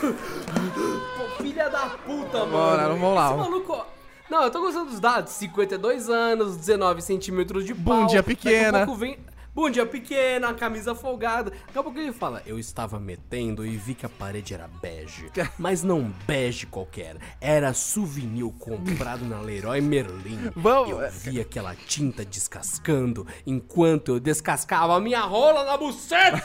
[1.39, 2.51] Filha da puta, mano.
[2.51, 3.27] Bora, vamos lá.
[3.29, 3.87] Esse maluco.
[4.31, 5.33] Não, eu tô gostando dos dados.
[5.33, 8.01] 52 anos, 19 centímetros de pau.
[8.01, 8.79] Bundinha Daqui a pequena.
[8.87, 9.19] pouco vem...
[9.59, 11.51] Bundinha pequena, camisa folgada.
[11.51, 15.29] Daqui a pouco ele fala, eu estava metendo e vi que a parede era bege.
[15.59, 17.17] Mas não bege qualquer.
[17.41, 20.53] Era souvenir comprado na Leroy Merlin.
[20.55, 26.41] Vamos- Eu vi aquela tinta descascando enquanto eu descascava a minha rola na buceta.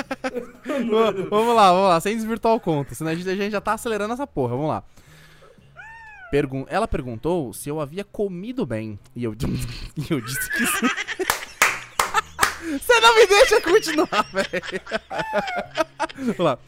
[0.66, 3.60] Vamos vamos lá, vamos lá, sem desvirtuar o conto, senão a gente, a gente já
[3.60, 4.82] tá acelerando essa porra, vamos lá.
[6.30, 8.98] Pergun ela perguntou se eu havia comido bem.
[9.14, 9.34] E eu,
[9.96, 10.86] e eu disse que sim.
[12.60, 14.82] Você não me deixa continuar, velho.
[16.16, 16.58] Vamos lá.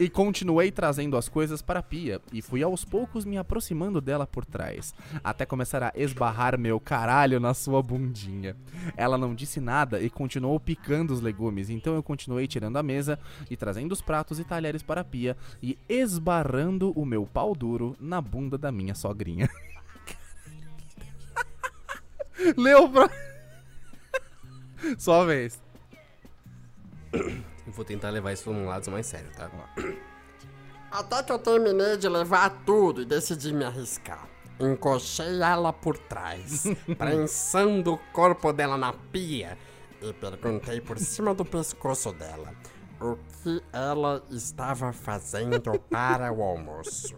[0.00, 4.26] E continuei trazendo as coisas para a pia, e fui aos poucos me aproximando dela
[4.26, 8.56] por trás, até começar a esbarrar meu caralho na sua bundinha.
[8.96, 13.18] Ela não disse nada e continuou picando os legumes, então eu continuei tirando a mesa
[13.50, 17.94] e trazendo os pratos e talheres para a pia e esbarrando o meu pau duro
[18.00, 19.48] na bunda da minha sogrinha.
[22.56, 23.10] Leu pra.
[24.98, 25.60] Só uma vez.
[27.12, 29.50] Eu vou tentar levar isso pra um lado mais sério, tá?
[30.90, 34.28] Até que eu terminei de levar tudo e decidi me arriscar.
[34.60, 36.64] Encochei ela por trás,
[36.98, 39.56] prensando o corpo dela na pia
[40.00, 42.52] e perguntei por cima do pescoço dela
[43.00, 45.60] o que ela estava fazendo
[45.90, 47.16] para o almoço.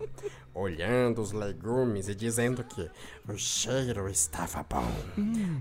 [0.55, 2.89] Olhando os legumes e dizendo que
[3.29, 4.89] o cheiro estava bom.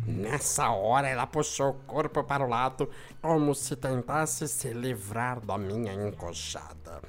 [0.06, 2.88] Nessa hora ela puxou o corpo para o lado
[3.22, 7.02] como se tentasse se livrar da minha encoxada.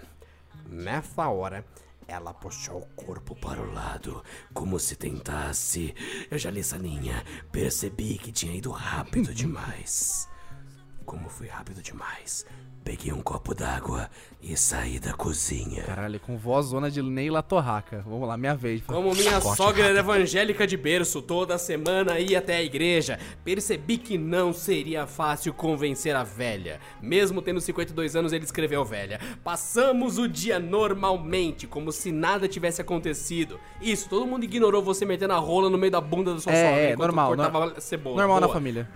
[0.66, 1.64] Nessa hora,
[2.09, 4.22] ela puxou o corpo para o lado,
[4.53, 5.95] como se tentasse.
[6.30, 7.22] Eu já li essa linha,
[7.53, 10.28] percebi que tinha ido rápido demais.
[11.05, 12.46] Como fui rápido demais,
[12.82, 14.09] peguei um copo d'água
[14.42, 15.82] e saí da cozinha.
[15.84, 18.02] Caralho, com voz zona de Neila Torraca.
[18.07, 18.82] Vamos lá, minha vez.
[18.82, 20.14] Como minha Corte sogra era rápido.
[20.16, 26.16] evangélica de berço, toda semana ia até a igreja, percebi que não seria fácil convencer
[26.16, 26.80] a velha.
[27.02, 29.20] Mesmo tendo 52 anos, ele escreveu velha.
[29.44, 33.61] Passamos o dia normalmente, como se nada tivesse acontecido.
[33.80, 36.66] Isso, todo mundo ignorou você metendo a rola no meio da bunda da sua É,
[36.70, 38.16] sogra é, normal, cortava nor- cebola.
[38.16, 38.55] Normal na Boa.
[38.55, 38.88] família.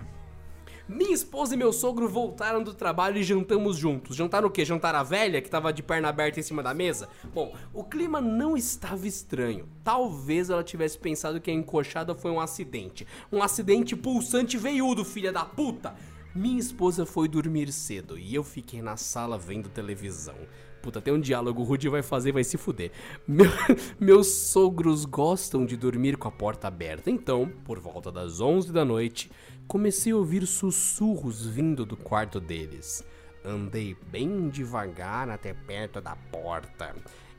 [0.89, 4.15] Minha esposa e meu sogro voltaram do trabalho e jantamos juntos.
[4.15, 4.65] Jantaram o quê?
[4.65, 7.07] Jantar a velha, que tava de perna aberta em cima da mesa?
[7.31, 9.69] Bom, o clima não estava estranho.
[9.83, 13.05] Talvez ela tivesse pensado que a encoxada foi um acidente.
[13.31, 15.93] Um acidente pulsante veiudo, filha da puta!
[16.33, 20.35] Minha esposa foi dormir cedo e eu fiquei na sala vendo televisão.
[20.81, 22.91] Puta, tem um diálogo, o Rudy vai fazer, vai se fuder.
[23.27, 23.51] Meu-
[23.99, 28.85] meus sogros gostam de dormir com a porta aberta, então, por volta das 11 da
[28.85, 29.29] noite,
[29.69, 33.05] comecei a ouvir sussurros vindo do quarto deles.
[33.45, 36.95] Andei bem devagar até perto da porta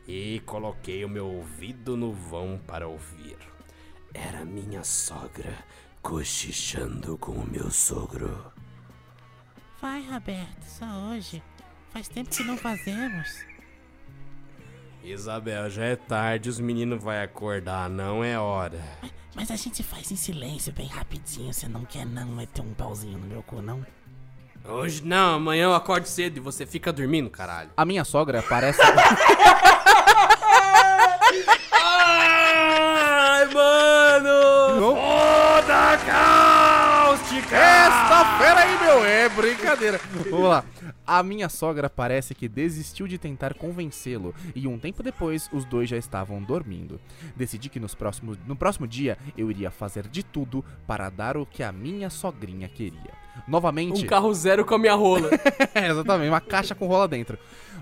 [0.06, 3.36] e coloquei o meu ouvido no vão para ouvir.
[4.14, 5.58] Era minha sogra
[6.00, 8.52] cochichando com o meu sogro.
[9.82, 11.42] Vai, Roberto, só hoje.
[11.90, 13.44] Faz tempo que não fazemos.
[15.02, 18.80] Isabel, já é tarde, os meninos vão acordar, não é hora.
[19.34, 21.52] Mas a gente faz em silêncio, bem rapidinho.
[21.52, 23.84] Você não quer não meter um pauzinho no meu cu, não?
[24.64, 27.70] Hoje não, amanhã eu acordo cedo e você fica dormindo, caralho.
[27.76, 28.80] A minha sogra parece.
[38.20, 39.98] Esta-feira aí, meu, é brincadeira.
[40.30, 40.62] Vamos lá.
[41.06, 45.88] A minha sogra parece que desistiu de tentar convencê-lo e um tempo depois os dois
[45.88, 47.00] já estavam dormindo.
[47.34, 51.46] Decidi que nos próximos, no próximo dia eu iria fazer de tudo para dar o
[51.46, 53.10] que a minha sogrinha queria.
[53.48, 54.04] Novamente.
[54.04, 55.30] Um carro zero com a minha rola.
[55.72, 57.38] É, exatamente, uma caixa com rola dentro.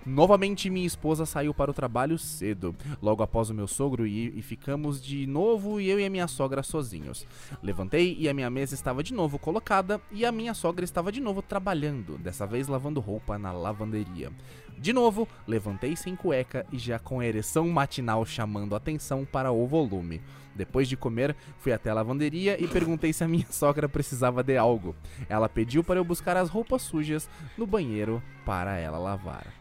[0.09, 4.41] Novamente, minha esposa saiu para o trabalho cedo, logo após o meu sogro ir, e
[4.41, 7.27] ficamos de novo eu e a minha sogra sozinhos.
[7.63, 11.21] Levantei e a minha mesa estava de novo colocada e a minha sogra estava de
[11.21, 14.33] novo trabalhando, dessa vez lavando roupa na lavanderia.
[14.79, 19.67] De novo, levantei sem cueca e já com a ereção matinal chamando atenção para o
[19.67, 20.23] volume.
[20.55, 24.57] Depois de comer, fui até a lavanderia e perguntei se a minha sogra precisava de
[24.57, 24.97] algo.
[25.29, 27.29] Ela pediu para eu buscar as roupas sujas
[27.59, 29.58] no banheiro para ela lavar.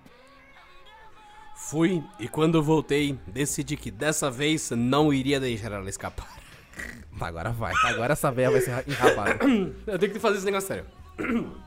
[1.58, 6.28] Fui e quando voltei, decidi que dessa vez não iria deixar ela escapar.
[7.18, 7.74] Tá, agora vai.
[7.84, 9.40] Agora essa véia vai ser enrabada.
[9.88, 10.86] Eu tenho que fazer esse negócio sério.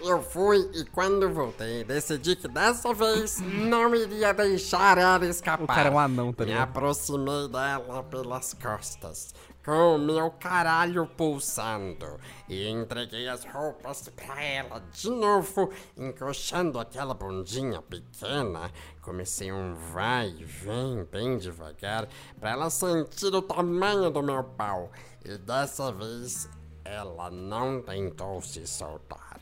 [0.00, 5.64] Eu fui e quando voltei, decidi que dessa vez não iria deixar ela escapar.
[5.64, 9.34] O cara é um anão, tá Me aproximei dela pelas costas,
[9.64, 17.80] com meu caralho pulsando, e entreguei as roupas pra ela de novo, encoxando aquela bundinha
[17.80, 18.70] pequena.
[19.00, 22.08] Comecei um vai e vem bem devagar,
[22.40, 24.90] pra ela sentir o tamanho do meu pau,
[25.24, 26.48] e dessa vez
[26.84, 29.41] ela não tentou se soltar.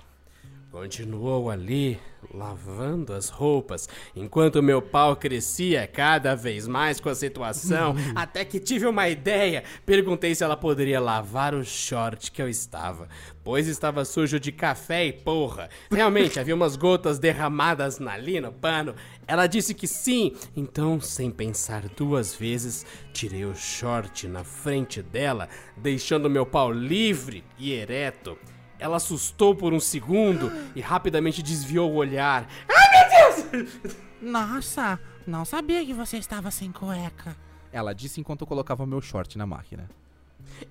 [0.70, 1.98] Continuou ali,
[2.32, 8.60] lavando as roupas, enquanto meu pau crescia cada vez mais com a situação, até que
[8.60, 9.64] tive uma ideia.
[9.84, 13.08] Perguntei se ela poderia lavar o short que eu estava,
[13.42, 15.68] pois estava sujo de café e porra.
[15.90, 18.94] Realmente, havia umas gotas derramadas ali no pano.
[19.26, 25.48] Ela disse que sim, então, sem pensar duas vezes, tirei o short na frente dela,
[25.76, 28.38] deixando meu pau livre e ereto.
[28.80, 32.48] Ela assustou por um segundo e rapidamente desviou o olhar.
[32.68, 33.96] Ai, meu Deus!
[34.20, 37.36] Nossa, não sabia que você estava sem cueca.
[37.70, 39.88] Ela disse enquanto eu colocava meu short na máquina.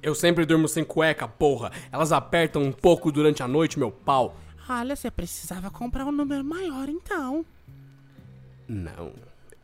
[0.02, 1.72] Eu sempre durmo sem cueca, porra.
[1.92, 4.36] Elas apertam um pouco durante a noite meu pau.
[4.68, 7.46] Olha, você precisava comprar um número maior então.
[8.68, 9.14] Não,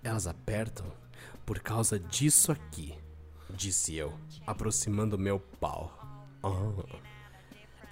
[0.04, 0.86] elas apertam
[1.46, 2.96] por causa disso aqui,
[3.50, 4.14] disse eu,
[4.48, 5.92] aproximando meu pau.
[6.42, 7.15] Oh.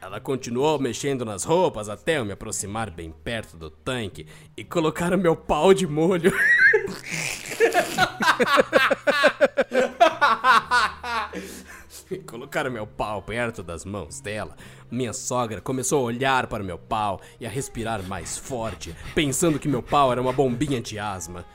[0.04, 4.28] Ela continuou mexendo nas roupas até eu me aproximar bem perto do tanque
[4.58, 6.34] e colocar o meu pau de molho.
[12.28, 14.58] Colocar o meu pau perto das mãos dela.
[14.92, 19.58] Minha sogra começou a olhar para o meu pau e a respirar mais forte, pensando
[19.58, 21.46] que meu pau era uma bombinha de asma.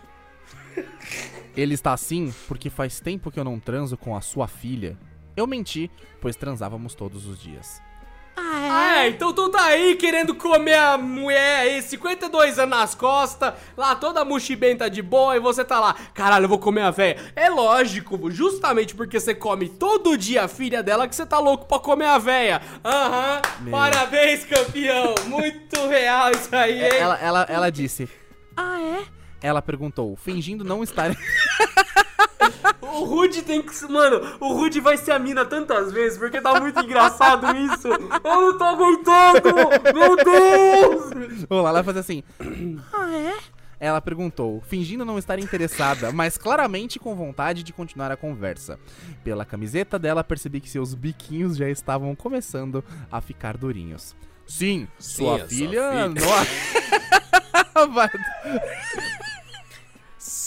[1.54, 4.98] Ele está assim porque faz tempo que eu não transo com a sua filha.
[5.36, 7.86] Eu menti, pois transávamos todos os dias.
[8.40, 9.08] Ah, é?
[9.08, 14.24] então tu tá aí querendo comer a mulher aí, 52 anos nas costas, lá toda
[14.24, 17.16] mochibenta de boa, e você tá lá, caralho, eu vou comer a véia.
[17.34, 21.66] É lógico, justamente porque você come todo dia a filha dela que você tá louco
[21.66, 22.62] pra comer a véia.
[22.84, 25.14] Aham, parabéns, campeão.
[25.26, 26.98] Muito real isso aí, hein?
[26.98, 28.08] Ela, ela, ela disse.
[28.56, 29.04] Ah, é?
[29.40, 31.10] Ela perguntou, fingindo não estar.
[32.94, 33.84] O Rude tem que.
[33.90, 37.88] Mano, o Rude vai ser a mina tantas vezes, porque tá muito engraçado isso.
[37.88, 39.54] Eu não tô aguentando!
[39.94, 41.44] Meu Deus!
[41.48, 42.22] Vamos lá, ela vai fazer assim.
[42.92, 43.34] Ah, é?
[43.80, 48.76] Ela perguntou, fingindo não estar interessada, mas claramente com vontade de continuar a conversa.
[49.22, 54.16] Pela camiseta dela, percebi que seus biquinhos já estavam começando a ficar durinhos.
[54.46, 55.90] Sim, sua Sim, sua filha.
[55.92, 56.08] filha.
[56.08, 57.86] Nossa.
[57.94, 58.10] Vai-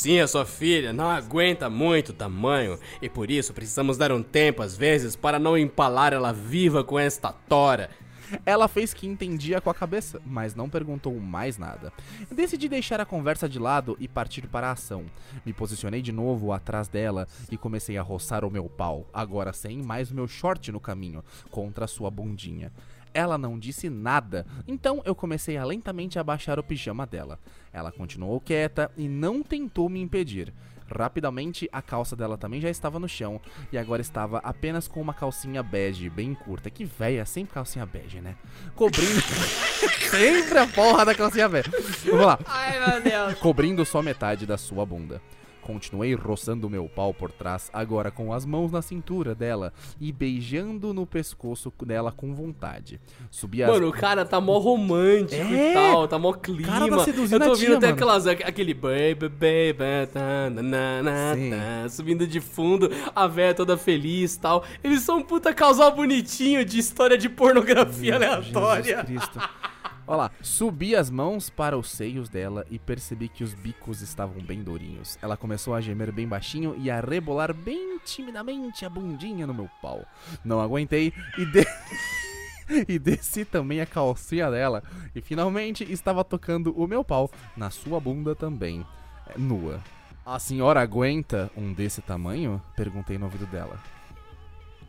[0.02, 4.64] Sim, a sua filha não aguenta muito tamanho e por isso precisamos dar um tempo
[4.64, 7.88] às vezes para não empalar ela viva com esta tora.
[8.44, 11.94] Ela fez que entendia com a cabeça, mas não perguntou mais nada.
[12.32, 15.06] Decidi deixar a conversa de lado e partir para a ação.
[15.46, 19.84] Me posicionei de novo atrás dela e comecei a roçar o meu pau, agora sem
[19.84, 22.72] mais o meu short no caminho, contra sua bundinha.
[23.14, 27.38] Ela não disse nada, então eu comecei a lentamente abaixar o pijama dela.
[27.74, 30.54] Ela continuou quieta e não tentou me impedir.
[30.94, 33.40] Rapidamente, a calça dela também já estava no chão
[33.72, 36.70] e agora estava apenas com uma calcinha bege bem curta.
[36.70, 38.36] Que véia, sempre calcinha bege, né?
[38.76, 39.22] Cobrindo.
[40.12, 41.72] sempre a porra da calcinha bege.
[42.06, 42.40] Vamos lá.
[42.46, 43.40] Ai, meu Deus.
[43.40, 45.22] Cobrindo só metade da sua bunda.
[45.62, 50.94] Continuei roçando meu pau por trás, agora com as mãos na cintura dela e beijando
[50.94, 53.00] no pescoço dela com vontade.
[53.30, 55.72] Subi as Mano, o cara tá mó romântico É.
[55.72, 56.68] e tal, tá mó clima.
[56.68, 57.94] cara tá seduzindo Eu tô ouvindo até mano.
[57.96, 61.36] aquelas, aquele baby, baby, tá, na, na,
[61.84, 64.64] tá, subindo de fundo, a véia toda feliz e tal.
[64.84, 68.84] Eles são um puta casal bonitinho de história de pornografia aleatória.
[68.84, 69.40] Jesus Cristo.
[70.12, 74.44] Olha lá, subi as mãos para os seios dela e percebi que os bicos estavam
[74.44, 75.18] bem durinhos.
[75.22, 79.70] Ela começou a gemer bem baixinho e a rebolar bem timidamente a bundinha no meu
[79.82, 80.06] pau.
[80.44, 81.66] Não aguentei e de...
[82.92, 84.84] e desci também a calcinha dela
[85.16, 88.86] e finalmente estava tocando o meu pau na sua bunda também,
[89.30, 89.80] é, nua.
[90.26, 92.62] A senhora aguenta um desse tamanho?
[92.76, 93.80] Perguntei no ouvido dela.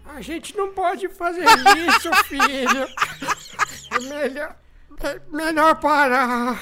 [0.05, 2.89] A gente não pode fazer isso, filho.
[3.93, 4.57] É melhor,
[5.31, 6.59] melhor parar.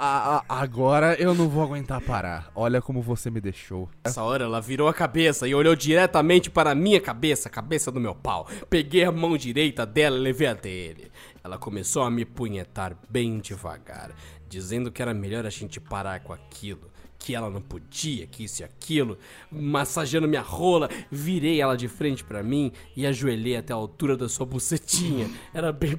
[0.00, 2.52] Ah, ah, agora eu não vou aguentar parar.
[2.54, 3.90] Olha como você me deixou.
[4.04, 7.90] Nessa hora ela virou a cabeça e olhou diretamente para a minha cabeça, a cabeça
[7.90, 8.46] do meu pau.
[8.70, 11.10] Peguei a mão direita dela e levei até ele.
[11.42, 14.12] Ela começou a me punhetar bem devagar,
[14.48, 16.88] dizendo que era melhor a gente parar com aquilo.
[17.18, 19.18] Que ela não podia, que isso e aquilo,
[19.50, 24.28] massageando minha rola, virei ela de frente pra mim e ajoelhei até a altura da
[24.28, 25.28] sua bucetinha.
[25.52, 25.98] Era bem.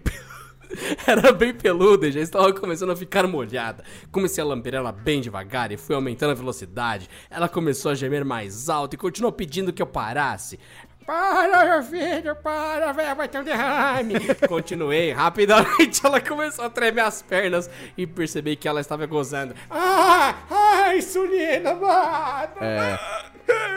[1.06, 3.84] Era bem peluda e já estava começando a ficar molhada.
[4.12, 7.10] Comecei a lamber ela bem devagar e fui aumentando a velocidade.
[7.30, 10.60] Ela começou a gemer mais alto e continuou pedindo que eu parasse.
[11.06, 14.14] Para, meu filho, para, velho, vai ter um derrame.
[14.48, 17.68] Continuei, rapidamente ela começou a tremer as pernas
[17.98, 19.56] e percebi que ela estava gozando.
[19.72, 22.54] Ah, ai, Sulina, mano.
[22.62, 23.00] É.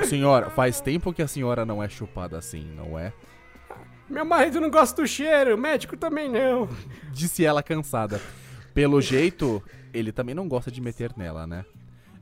[0.05, 3.15] Senhora, faz tempo que a senhora não é chupada assim, não é?
[4.13, 6.69] Meu marido não gosta do cheiro, médico também não.
[7.13, 8.21] Disse ela cansada.
[8.75, 11.65] Pelo jeito, ele também não gosta de meter nela, né?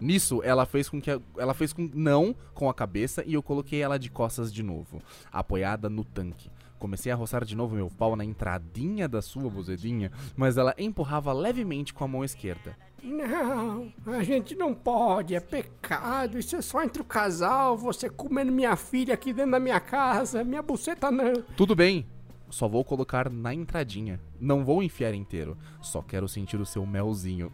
[0.01, 3.43] Nisso, ela fez com que a- ela fez com não com a cabeça e eu
[3.43, 6.49] coloquei ela de costas de novo, apoiada no tanque.
[6.79, 11.33] Comecei a roçar de novo meu pau na entradinha da sua buzedinha, mas ela empurrava
[11.33, 12.75] levemente com a mão esquerda.
[13.03, 16.39] Não, a gente não pode, é pecado.
[16.39, 20.45] Isso é só entre o casal, você comendo minha filha aqui dentro da minha casa,
[20.45, 21.43] minha buceta não.
[21.57, 22.07] Tudo bem,
[22.51, 24.21] só vou colocar na entradinha.
[24.41, 27.53] Não vou enfiar inteiro, só quero sentir o seu melzinho.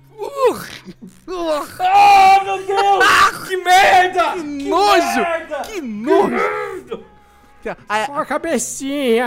[1.79, 3.49] Ah, meu Deus!
[3.49, 4.33] que merda!
[4.33, 5.21] Que nojo!
[5.21, 5.61] merda!
[5.63, 7.16] Que nojo!
[8.07, 9.27] Só a cabecinha,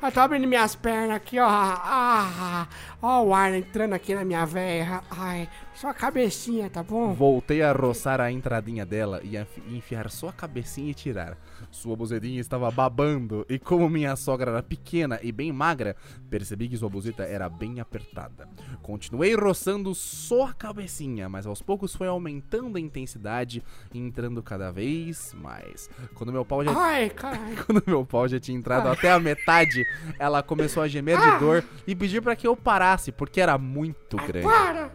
[0.00, 1.46] ela tá abrindo minhas pernas aqui, ó.
[1.48, 2.66] Ah,
[3.02, 5.02] ó o ar entrando aqui na minha veia.
[5.10, 7.12] Ai, só a cabecinha, tá bom?
[7.14, 11.36] Voltei a roçar a entradinha dela e a enfi- enfiar só a cabecinha e tirar.
[11.76, 15.94] Sua buzedinha estava babando e como minha sogra era pequena e bem magra,
[16.30, 18.48] percebi que sua buzeta era bem apertada.
[18.80, 23.62] Continuei roçando só a cabecinha, mas aos poucos foi aumentando a intensidade
[23.94, 25.90] entrando cada vez mais.
[26.14, 27.56] Quando meu pau já Ai, caralho.
[27.66, 29.86] quando meu pau já tinha entrado até a metade,
[30.18, 34.16] ela começou a gemer de dor e pedir pra que eu parasse, porque era muito
[34.16, 34.46] grande.
[34.46, 34.90] Para!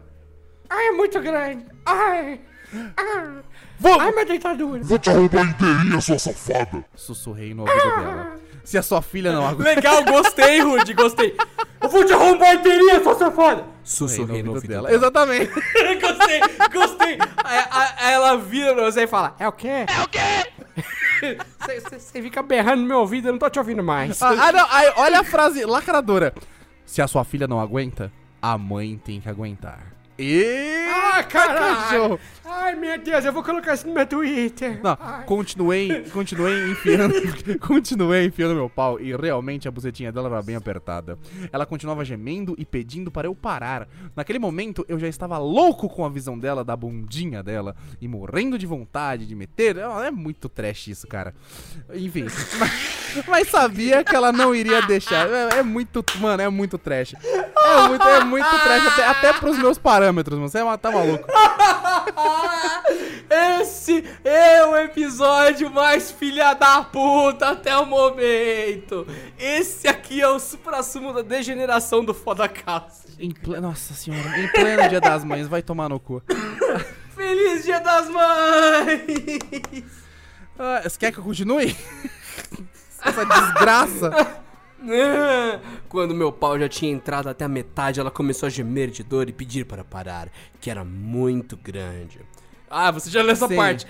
[0.68, 1.64] Ai, é muito grande.
[1.86, 2.42] Ai!
[2.74, 3.44] Ai,
[3.80, 4.84] Vou- Ai minha dentadura.
[4.84, 6.86] Vou te arrombar inteirinha, sua safada.
[6.96, 8.36] Sussurrei no ouvido dela.
[8.64, 9.74] Se a sua filha não aguenta.
[9.76, 11.36] Legal, gostei, Rudy, gostei.
[11.82, 13.66] Eu vou te arrombar inteirinha, sua safada.
[13.84, 14.94] Sussurrei no ouvido dela.
[14.94, 15.52] Exatamente.
[16.00, 16.40] gostei,
[16.72, 17.18] gostei.
[17.44, 19.68] Aí, aí- aí ela vira pra você e fala: É o quê?
[19.68, 20.52] É o quê?
[22.02, 24.20] Você fica berrando no meu ouvido, eu não tô te ouvindo mais.
[24.24, 26.34] Ah, ah, não, aí, olha a frase lacradora.
[26.86, 28.12] Se a sua filha não aguenta,
[28.42, 29.80] a mãe tem que aguentar.
[30.22, 32.20] E Ah, caralho!
[32.46, 34.80] Ai, meu Deus, eu vou colocar isso no meu Twitter.
[34.84, 35.24] Não, Ai.
[35.26, 37.14] continuei, continuei enfiando,
[37.66, 41.18] continuei enfiando meu pau e realmente a bucetinha dela era bem apertada.
[41.52, 43.88] Ela continuava gemendo e pedindo para eu parar.
[44.16, 48.58] Naquele momento eu já estava louco com a visão dela, da bundinha dela e morrendo
[48.58, 49.78] de vontade de meter.
[49.78, 51.34] É muito trash isso, cara.
[51.94, 52.26] Enfim,
[52.60, 55.28] mas, mas sabia que ela não iria deixar.
[55.30, 57.14] É, é muito, mano, é muito trash.
[57.24, 60.50] É muito, é muito trash até, até pros meus parâmetros, mano.
[60.50, 61.28] Você é- tá maluco.
[63.62, 69.08] Esse é o episódio mais filha da puta até o momento.
[69.40, 73.04] Esse aqui é o supra-sumo da degeneração do foda casa.
[73.20, 73.60] Em ple...
[73.60, 76.22] Nossa senhora, em pleno dia das mães, vai tomar no cu.
[77.16, 79.84] Feliz Dia das Mães!
[80.58, 81.76] Ah, você quer que eu continue?
[83.04, 84.42] Essa desgraça.
[85.88, 89.30] Quando meu pau já tinha entrado até a metade, ela começou a gemer de dor
[89.30, 90.30] e pedir para parar,
[90.60, 92.20] que era muito grande.
[92.70, 93.56] Ah, você já leu essa Sim.
[93.56, 93.86] parte.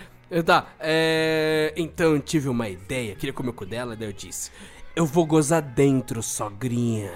[0.45, 1.73] Tá, é...
[1.75, 4.51] Então eu tive uma ideia, queria comer o cu dela, daí eu disse:
[4.95, 7.11] Eu vou gozar dentro, sogrinha.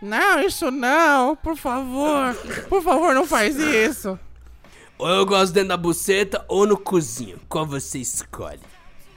[0.00, 2.34] Não, isso não, por favor.
[2.68, 4.18] Por favor, não faz isso.
[4.98, 8.60] Ou eu gosto dentro da buceta ou no cozinho, qual você escolhe?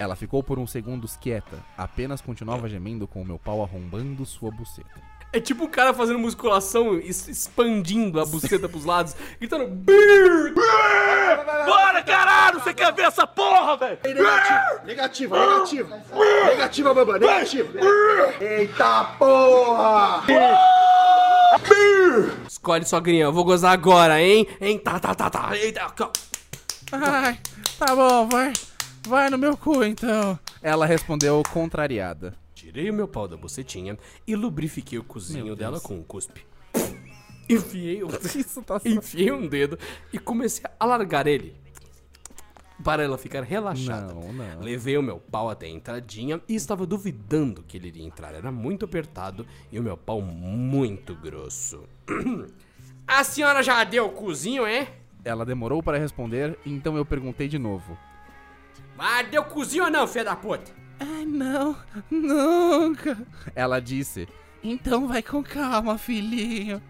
[0.04, 4.51] Ela ficou por uns segundos quieta, apenas continuava gemendo com o meu pau arrombando sua
[4.51, 5.01] buceta.
[5.32, 10.54] É tipo um cara fazendo musculação, expandindo a buceta pros lados, gritando BIR!
[11.66, 12.60] Bora, caralho!
[12.60, 13.97] Você quer ver essa porra, velho?
[14.84, 16.04] Negativa, negativa.
[16.47, 17.80] Negativa, bebê, negativa.
[18.41, 20.24] Eita porra!
[22.47, 24.45] Escolhe, sogrinha, eu vou gozar agora, hein?
[24.60, 24.78] Hein?
[24.80, 25.58] Tá, tá, tá, tá.
[25.58, 25.93] Eita.
[26.91, 27.39] Ai,
[27.80, 28.51] tá bom, vai.
[29.08, 30.39] Vai no meu cu então.
[30.62, 32.34] Ela respondeu contrariada.
[32.56, 36.45] Tirei o meu pau da bucetinha e lubrifiquei o cozinho dela com um cuspe.
[37.49, 38.08] Enfiei, o...
[38.36, 39.78] Isso tá Enfiei um dedo
[40.12, 41.56] e comecei a alargar ele.
[42.82, 44.14] Para ela ficar relaxada.
[44.14, 44.62] Não, não.
[44.62, 48.34] Levei o meu pau até a entradinha e estava duvidando que ele iria entrar.
[48.34, 51.84] Era muito apertado e o meu pau muito grosso.
[53.06, 54.88] A senhora já deu o cozinho, é?
[55.26, 57.97] Ela demorou para responder, então eu perguntei de novo.
[58.97, 60.71] Ah, deu cozinho ou não, filha da puta?
[60.99, 61.76] Ai, não,
[62.09, 63.17] nunca.
[63.55, 64.28] Ela disse.
[64.63, 66.82] Então vai com calma, filhinho.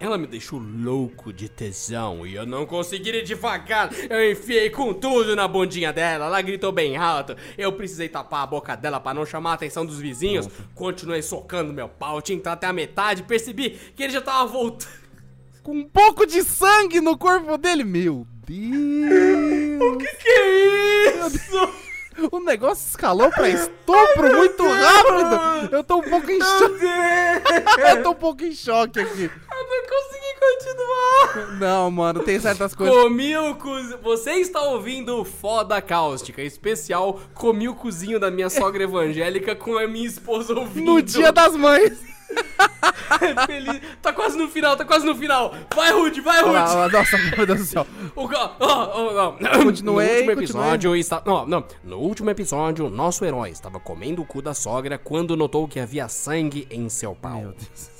[0.00, 3.90] Ela me deixou louco de tesão e eu não consegui ir devagar.
[4.08, 6.24] Eu enfiei com tudo na bundinha dela.
[6.24, 7.36] Ela gritou bem alto.
[7.58, 10.48] Eu precisei tapar a boca dela pra não chamar a atenção dos vizinhos.
[10.74, 13.24] Continuei socando meu pau, tinha entrado até a metade.
[13.24, 14.90] Percebi que ele já tava voltando.
[15.62, 17.84] Com um pouco de sangue no corpo dele.
[17.84, 19.80] Meu Deus.
[19.80, 21.80] O que, que é isso?
[22.32, 25.74] O negócio escalou pra estupro muito rápido.
[25.74, 26.84] Eu tô um pouco em choque.
[27.78, 29.30] Eu tô um pouco em choque aqui.
[29.30, 31.58] Eu não consegui continuar.
[31.58, 32.94] Não, mano, tem certas coisas.
[32.94, 33.98] Comi o cozinho.
[34.02, 39.78] Você está ouvindo o Foda Cáustica, especial Comi o cozinho da minha sogra evangélica com
[39.78, 40.86] a minha esposa ouvindo.
[40.86, 42.10] No dia das mães.
[43.46, 43.80] Feliz.
[44.00, 45.54] Tá quase no final, tá quase no final.
[45.74, 46.54] Vai, Rude, vai, Rude.
[46.54, 47.86] Lá, Nossa, meu Deus do céu.
[48.14, 49.32] O ó, ó, ó.
[49.64, 51.22] Continuei, No último episódio está...
[51.26, 51.64] não, não.
[51.82, 56.08] No último episódio, nosso herói estava comendo o cu da sogra quando notou que havia
[56.08, 57.40] sangue em seu pau.
[57.40, 57.99] Meu Deus.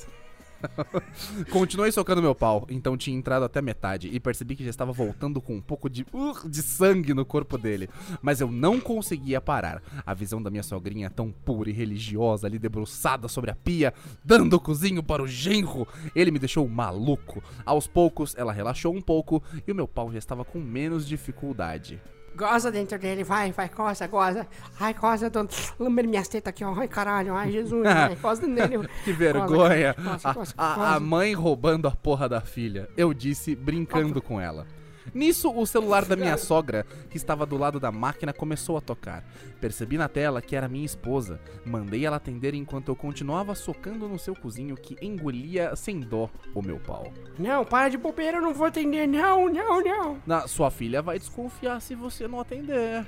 [1.49, 5.41] Continuei socando meu pau, então tinha entrado até metade e percebi que já estava voltando
[5.41, 7.89] com um pouco de, uh, de sangue no corpo dele.
[8.21, 9.81] Mas eu não conseguia parar.
[10.05, 13.93] A visão da minha sogrinha tão pura e religiosa ali debruçada sobre a pia,
[14.23, 17.43] dando o cozinho para o genro, ele me deixou maluco.
[17.65, 21.99] Aos poucos, ela relaxou um pouco e o meu pau já estava com menos dificuldade.
[22.35, 24.47] Goza dentro dele, vai, vai, coça, goza.
[24.79, 25.49] Ai, coça, dona.
[25.79, 26.73] Lamber minhas tetas aqui, ó.
[26.79, 28.87] Ai, caralho, ai, Jesus, ai, coça nele.
[29.03, 29.95] Que vergonha!
[30.23, 32.89] A- a, a mãe roubando a porra da filha.
[32.95, 34.65] Eu disse, brincando com ela.
[35.13, 39.23] Nisso, o celular da minha sogra, que estava do lado da máquina, começou a tocar.
[39.59, 41.39] Percebi na tela que era minha esposa.
[41.65, 46.61] Mandei ela atender enquanto eu continuava socando no seu cozinho que engolia sem dó o
[46.61, 47.11] meu pau.
[47.37, 50.21] Não, para de bobeira, eu não vou atender, não, não, não.
[50.25, 53.05] Na, sua filha vai desconfiar se você não atender.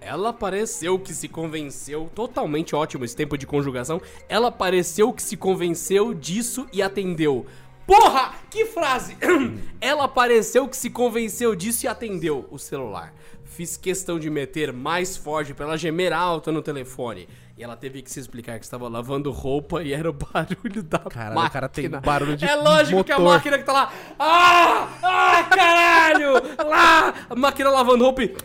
[0.00, 4.00] Ela pareceu que se convenceu, totalmente ótimo esse tempo de conjugação.
[4.30, 7.46] Ela pareceu que se convenceu disso e atendeu.
[7.90, 9.16] Porra, que frase!
[9.80, 13.12] Ela pareceu que se convenceu disso e atendeu o celular.
[13.44, 17.28] Fiz questão de meter mais forte pra ela gemer alto no telefone.
[17.58, 21.00] E ela teve que se explicar que estava lavando roupa e era o barulho da
[21.00, 21.48] Caralho, máquina.
[21.48, 23.34] o cara tem barulho de É lógico que a motor.
[23.34, 23.92] máquina que tá lá.
[24.18, 24.88] Ah!
[25.02, 26.34] Ah, caralho!
[26.64, 27.14] Lá!
[27.28, 28.36] A máquina lavando roupa e.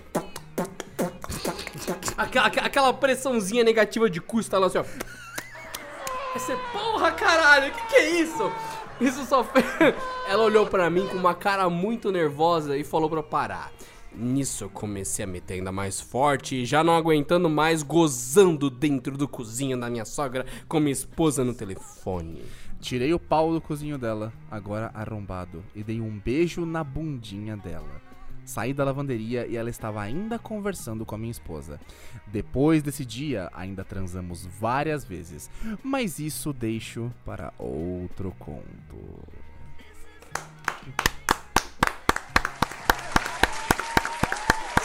[2.63, 4.81] Aquela pressãozinha negativa de custo lá assim, ó.
[4.83, 8.51] Aí Você, porra, caralho, que que é isso?
[8.99, 9.65] Isso só fez.
[10.27, 13.71] Ela olhou pra mim com uma cara muito nervosa e falou eu parar.
[14.17, 19.27] Nisso eu comecei a meter ainda mais forte já não aguentando mais, gozando dentro do
[19.27, 22.41] cozinho da minha sogra com minha esposa no telefone.
[22.79, 28.04] Tirei o pau do cozinho dela, agora arrombado, e dei um beijo na bundinha dela.
[28.45, 31.79] Saí da lavanderia e ela estava ainda conversando com a minha esposa.
[32.27, 35.49] Depois desse dia, ainda transamos várias vezes,
[35.83, 38.95] mas isso deixo para outro conto.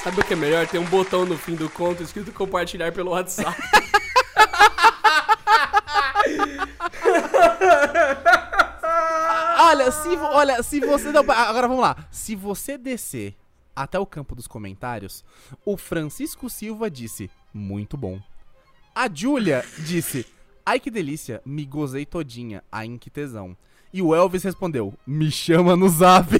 [0.02, 0.66] Sabe o que é melhor?
[0.66, 3.54] Tem um botão no fim do conto escrito compartilhar pelo WhatsApp.
[9.62, 11.12] Olha, se, olha, se você.
[11.12, 11.96] Não, agora vamos lá.
[12.10, 13.36] Se você descer
[13.74, 15.24] até o campo dos comentários,
[15.64, 18.20] o Francisco Silva disse: Muito bom.
[18.94, 20.26] A Júlia disse:
[20.64, 23.56] Ai que delícia, me gozei todinha, ai que tesão.
[23.92, 26.38] E o Elvis respondeu: Me chama no zap.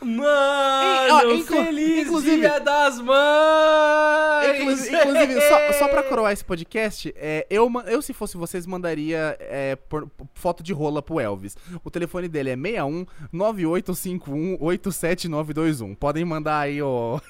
[0.00, 0.73] Mano,
[1.16, 4.60] ó, inclu- feliz inclusive- dia das mães!
[4.60, 9.36] Inclusive, inclusive, só, só pra coroar esse podcast, é, eu, eu, se fosse vocês, mandaria
[9.40, 11.56] é, por- foto de rola pro Elvis.
[11.82, 15.94] O telefone dele é 61 9851 87921.
[15.94, 17.18] Podem mandar aí, ó.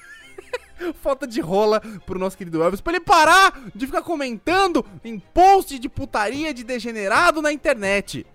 [1.01, 5.79] Foto de rola pro nosso querido Elvis pra ele parar de ficar comentando em post
[5.79, 8.25] de putaria de degenerado na internet.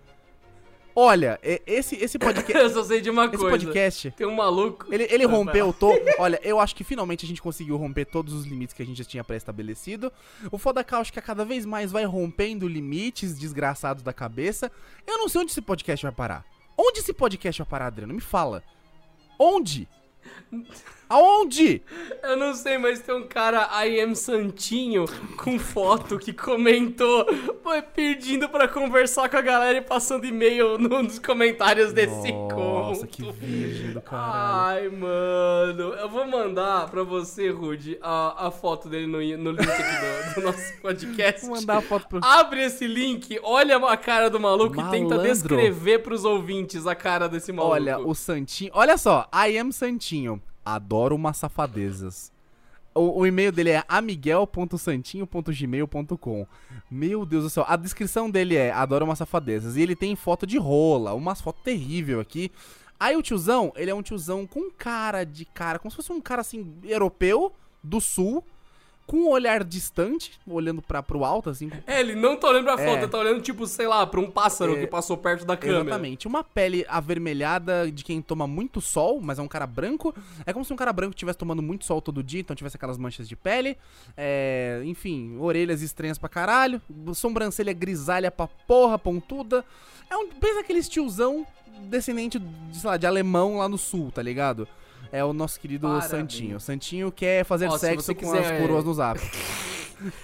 [1.03, 2.53] Olha, esse, esse podcast.
[2.63, 3.51] Eu só sei de uma esse coisa.
[3.51, 4.11] podcast.
[4.11, 4.85] Tem um maluco.
[4.93, 5.99] Ele, ele rompeu todo.
[6.19, 8.99] Olha, eu acho que finalmente a gente conseguiu romper todos os limites que a gente
[8.99, 10.13] já tinha pré-estabelecido.
[10.53, 14.71] O foda é que cada vez mais vai rompendo limites desgraçados da cabeça.
[15.07, 16.45] Eu não sei onde esse podcast vai parar.
[16.77, 18.13] Onde esse podcast vai parar, Adriano?
[18.13, 18.63] Me fala.
[19.39, 19.89] Onde?
[21.11, 21.83] Aonde?
[22.23, 25.07] Eu não sei, mas tem um cara, I am Santinho,
[25.37, 27.27] com foto que comentou,
[27.65, 32.55] foi pedindo pra conversar com a galera e passando e-mail no- nos comentários desse Nossa,
[32.55, 33.07] conto.
[33.09, 34.31] que virgem do caralho.
[34.85, 35.95] Ai, mano.
[35.95, 40.41] Eu vou mandar pra você, Rude, a, a foto dele no, no link aqui do,
[40.41, 41.45] do nosso podcast.
[41.45, 42.21] Vou mandar a foto pro.
[42.23, 45.23] Abre esse link, olha a cara do maluco e tenta Malandro.
[45.33, 47.75] descrever pros ouvintes a cara desse maluco.
[47.75, 48.71] Olha, o Santinho.
[48.75, 50.41] Olha só, I am Santinho.
[50.65, 52.33] Adoro umas safadezas.
[52.95, 56.47] O, o e-mail dele é amiguel.santinho.gmail.com.
[56.91, 57.65] Meu Deus do céu.
[57.69, 59.77] A descrição dele é adoro umas safadezas.
[59.77, 62.51] E ele tem foto de rola, umas fotos terrível aqui.
[62.99, 66.21] Aí o tiozão, ele é um tiozão com cara de cara, como se fosse um
[66.21, 68.45] cara assim, europeu, do sul,
[69.07, 72.75] com um olhar distante, olhando pra, pro alto, assim, É, ele não tá olhando pra
[72.81, 72.87] É.
[72.87, 74.81] foto, ele tá olhando, tipo, sei lá, pra um pássaro É.
[74.81, 75.81] que passou perto da câmera.
[75.83, 76.29] Exatamente.
[76.29, 80.15] Uma pele avermelhada de quem toma muito sol, mas é um cara branco.
[80.47, 82.97] É como se um cara branco estivesse tomando muito sol todo dia, então tivesse aquelas
[82.99, 83.77] manchas de pele.
[84.17, 86.81] É, enfim, orelhas estranhas pra caralho.
[87.15, 89.65] Sobrancelha grisalha pra porra, pontuda.
[90.09, 90.29] É um.
[90.29, 91.45] Pensa aquele tiozão
[91.83, 94.69] descendente, de, sei lá, de alemão lá no sul, tá ligado?
[95.13, 96.11] É o nosso querido Parabéns.
[96.11, 96.61] Santinho.
[96.61, 99.21] Santinho quer fazer Ó, se sexo com quiser- as coroas no zap.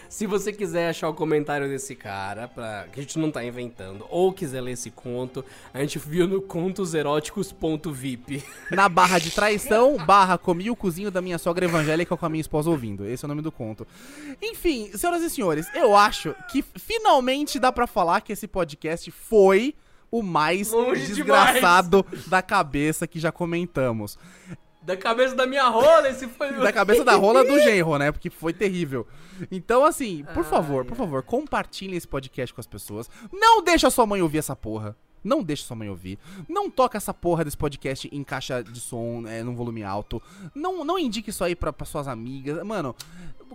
[0.08, 4.06] Se você quiser achar o comentário desse cara, pra, que a gente não tá inventando,
[4.08, 5.44] ou quiser ler esse conto,
[5.74, 8.42] a gente viu no contoseróticos.vip.
[8.70, 12.40] Na barra de traição, barra comi o cozinho da minha sogra evangélica com a minha
[12.40, 13.06] esposa ouvindo.
[13.06, 13.86] Esse é o nome do conto.
[14.40, 19.74] Enfim, senhoras e senhores, eu acho que finalmente dá pra falar que esse podcast foi
[20.10, 24.18] o mais Longe desgraçado da cabeça que já comentamos.
[24.86, 28.12] Da cabeça da minha rola, esse foi Da cabeça da rola do genro, né?
[28.12, 29.04] Porque foi terrível.
[29.50, 33.10] Então, assim, por favor, por favor, compartilhem esse podcast com as pessoas.
[33.32, 34.96] Não deixa sua mãe ouvir essa porra.
[35.24, 36.20] Não deixa sua mãe ouvir.
[36.48, 40.22] Não toca essa porra desse podcast em caixa de som, é, num volume alto.
[40.54, 42.62] Não, não indique isso aí pra, pra suas amigas.
[42.62, 42.94] Mano,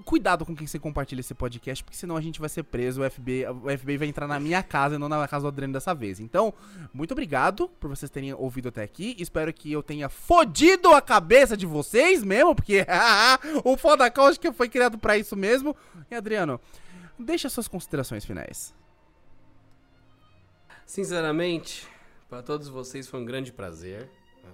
[0.03, 3.01] cuidado com quem você compartilha esse podcast, porque senão a gente vai ser preso.
[3.01, 5.73] O FBI, o FBI vai entrar na minha casa e não na casa do Adriano
[5.73, 6.19] dessa vez.
[6.19, 6.53] Então,
[6.93, 9.15] muito obrigado por vocês terem ouvido até aqui.
[9.19, 12.85] Espero que eu tenha fodido a cabeça de vocês mesmo, porque
[13.63, 15.75] o Fodacão acho que foi criado pra isso mesmo.
[16.09, 16.59] E Adriano,
[17.17, 18.73] deixa suas considerações finais.
[20.85, 21.87] Sinceramente,
[22.29, 24.09] para todos vocês foi um grande prazer.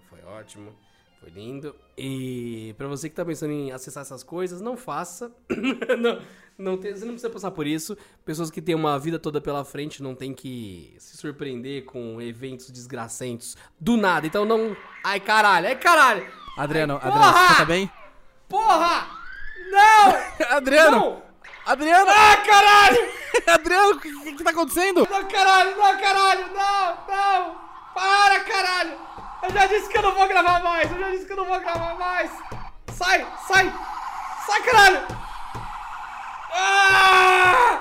[0.09, 0.75] Foi ótimo,
[1.19, 1.75] foi lindo.
[1.97, 5.31] E para você que tá pensando em acessar essas coisas, não faça.
[5.99, 6.21] não,
[6.57, 7.97] não tem- você não precisa passar por isso.
[8.23, 12.69] Pessoas que têm uma vida toda pela frente não tem que se surpreender com eventos
[12.71, 14.27] desgracentos do nada.
[14.27, 14.75] Então não.
[15.03, 16.27] Ai caralho, ai caralho!
[16.57, 17.91] Adriano, Ai, Adriano, você tá bem?
[18.49, 19.07] Porra!
[19.69, 20.47] Não!
[20.57, 20.97] Adriano!
[20.97, 21.23] Não!
[21.65, 22.09] Adriano!
[22.09, 23.11] Ah, caralho!
[23.45, 25.07] Adriano, o que, que, que tá acontecendo?
[25.09, 27.55] Não, caralho, não, caralho, não, não!
[27.93, 28.97] Para, caralho!
[29.43, 31.45] Eu já disse que eu não vou gravar mais, eu já disse que eu não
[31.45, 32.31] vou gravar mais!
[32.93, 33.73] Sai, sai!
[34.45, 35.07] Sai, caralho!
[36.53, 37.79] Ah!